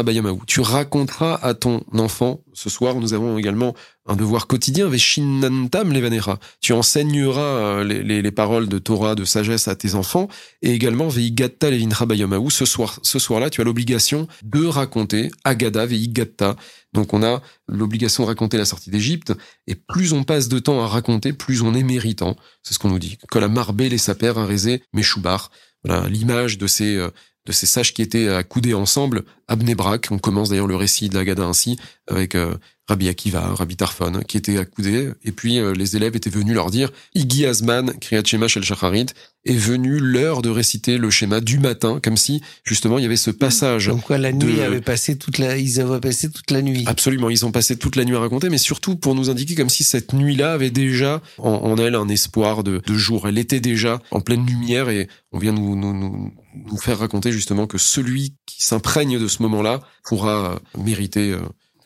bayamahu. 0.03 0.37
Tu 0.47 0.61
raconteras 0.61 1.35
à 1.41 1.53
ton 1.53 1.83
enfant. 1.97 2.39
Ce 2.53 2.69
soir, 2.69 2.95
nous 2.95 3.13
avons 3.13 3.37
également 3.37 3.75
un 4.05 4.15
devoir 4.15 4.47
quotidien. 4.47 4.87
Veshinantam 4.87 5.93
levanera. 5.93 6.39
Tu 6.61 6.73
enseigneras 6.73 7.41
euh, 7.41 7.83
les, 7.83 8.03
les, 8.03 8.21
les 8.21 8.31
paroles 8.31 8.67
de 8.67 8.79
Torah, 8.79 9.15
de 9.15 9.25
sagesse 9.25 9.67
à 9.67 9.75
tes 9.75 9.95
enfants, 9.95 10.27
et 10.61 10.71
également 10.73 11.07
Veigatta 11.07 11.69
levincha 11.69 12.05
bayamahu. 12.05 12.49
Ce 12.49 12.65
soir, 12.65 12.99
ce 13.03 13.19
soir-là, 13.19 13.49
tu 13.49 13.61
as 13.61 13.63
l'obligation 13.63 14.27
de 14.43 14.65
raconter 14.65 15.29
Agada 15.43 15.85
Veigatta. 15.85 16.55
Donc 16.93 17.13
on 17.13 17.23
a 17.23 17.41
l'obligation 17.67 18.23
de 18.23 18.27
raconter 18.27 18.57
la 18.57 18.65
sortie 18.65 18.89
d'Égypte, 18.89 19.33
et 19.67 19.75
plus 19.75 20.13
on 20.13 20.23
passe 20.23 20.49
de 20.49 20.59
temps 20.59 20.81
à 20.81 20.87
raconter, 20.87 21.33
plus 21.33 21.61
on 21.61 21.73
est 21.73 21.83
méritant. 21.83 22.35
C'est 22.63 22.73
ce 22.73 22.79
qu'on 22.79 22.89
nous 22.89 22.99
dit. 22.99 23.17
Que 23.31 23.39
la 23.39 23.47
marbé 23.47 23.89
les 23.89 23.97
sapers 23.97 24.37
un 24.37 24.47
Meshubar. 24.93 25.51
Voilà 25.85 26.09
l'image 26.09 26.57
de 26.57 26.67
ces 26.67 26.97
euh, 26.97 27.09
de 27.45 27.51
ces 27.51 27.65
sages 27.65 27.93
qui 27.93 28.01
étaient 28.01 28.29
accoudés 28.29 28.73
ensemble 28.73 29.23
à 29.47 29.55
Bnebrak. 29.55 30.07
On 30.11 30.19
commence 30.19 30.49
d'ailleurs 30.49 30.67
le 30.67 30.75
récit 30.75 31.09
de 31.09 31.41
ainsi 31.41 31.79
avec 32.07 32.35
euh, 32.35 32.55
Rabbi 32.89 33.07
Akiva, 33.07 33.53
Rabbi 33.53 33.75
Tarfon, 33.75 34.21
qui 34.27 34.35
étaient 34.37 34.57
accoudés. 34.57 35.11
Et 35.23 35.31
puis 35.31 35.59
euh, 35.59 35.73
les 35.73 35.95
élèves 35.95 36.15
étaient 36.15 36.31
venus 36.31 36.55
leur 36.55 36.71
dire 36.71 36.89
Igi 37.13 37.45
Azman, 37.45 37.93
Kriyat 38.01 38.23
Shema 38.25 38.47
Shel 38.47 38.63
Shacharit, 38.63 39.05
est 39.45 39.55
venu 39.55 39.99
l'heure 39.99 40.41
de 40.41 40.49
réciter 40.49 40.97
le 40.97 41.09
schéma 41.11 41.39
du 41.39 41.59
matin, 41.59 41.99
comme 42.03 42.17
si 42.17 42.41
justement 42.63 42.97
il 42.97 43.03
y 43.03 43.05
avait 43.05 43.15
ce 43.15 43.29
passage. 43.31 43.87
Donc 43.87 44.01
quoi, 44.01 44.17
la 44.17 44.31
nuit 44.33 44.55
de- 44.57 44.61
avait 44.61 44.81
passé 44.81 45.17
toute 45.17 45.37
la, 45.37 45.55
ils 45.57 45.79
avaient 45.79 45.99
passé 45.99 46.29
toute 46.31 46.49
la 46.51 46.61
nuit. 46.63 46.83
Absolument, 46.87 47.29
ils 47.29 47.45
ont 47.45 47.51
passé 47.51 47.77
toute 47.77 47.95
la 47.95 48.03
nuit 48.05 48.15
à 48.15 48.19
raconter, 48.19 48.49
mais 48.49 48.57
surtout 48.57 48.95
pour 48.97 49.13
nous 49.15 49.29
indiquer 49.29 49.53
comme 49.55 49.69
si 49.69 49.83
cette 49.83 50.11
nuit-là 50.13 50.53
avait 50.53 50.71
déjà 50.71 51.21
en, 51.37 51.51
en 51.51 51.77
elle 51.77 51.93
un 51.95 52.09
espoir 52.09 52.63
de, 52.63 52.81
de 52.85 52.93
jour. 52.95 53.27
Elle 53.27 53.37
était 53.37 53.59
déjà 53.61 54.01
en 54.11 54.19
pleine 54.19 54.45
lumière 54.45 54.89
et 54.89 55.07
on 55.31 55.37
vient 55.37 55.53
nous, 55.53 55.75
nous, 55.75 55.93
nous, 55.93 56.33
nous 56.55 56.77
faire 56.77 56.97
raconter 56.99 57.31
justement 57.31 57.67
que 57.67 57.77
celui 57.77 58.33
qui 58.47 58.63
s'imprègne 58.65 59.19
de 59.19 59.27
ce 59.27 59.41
moment-là 59.43 59.79
pourra 60.03 60.59
mériter 60.77 61.31
euh, 61.31 61.39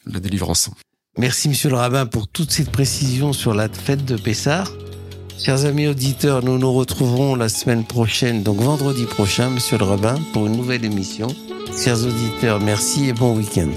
la 0.06 0.20
délivrance. 0.20 0.70
Merci, 1.20 1.48
monsieur 1.48 1.70
le 1.70 1.76
rabbin, 1.76 2.08
pour 2.08 2.28
toutes 2.28 2.50
ces 2.50 2.64
précisions 2.64 3.34
sur 3.34 3.54
la 3.54 3.70
fête 3.70 4.04
de 4.04 4.18
Pessah. 4.18 4.64
Chers 5.38 5.66
amis 5.66 5.86
auditeurs, 5.86 6.44
nous 6.44 6.58
nous 6.58 6.74
retrouverons 6.74 7.36
la 7.36 7.50
semaine 7.50 7.84
prochaine, 7.84 8.42
donc 8.42 8.58
vendredi 8.58 9.06
prochain, 9.06 9.52
monsieur 9.52 9.78
le 9.78 9.84
rabbin, 9.84 10.16
pour 10.34 10.48
une 10.48 10.58
nouvelle 10.58 10.84
émission. 10.84 11.28
Chers 11.78 12.04
auditeurs, 12.04 12.60
merci 12.60 13.10
et 13.10 13.14
bon 13.14 13.38
week-end. 13.38 13.70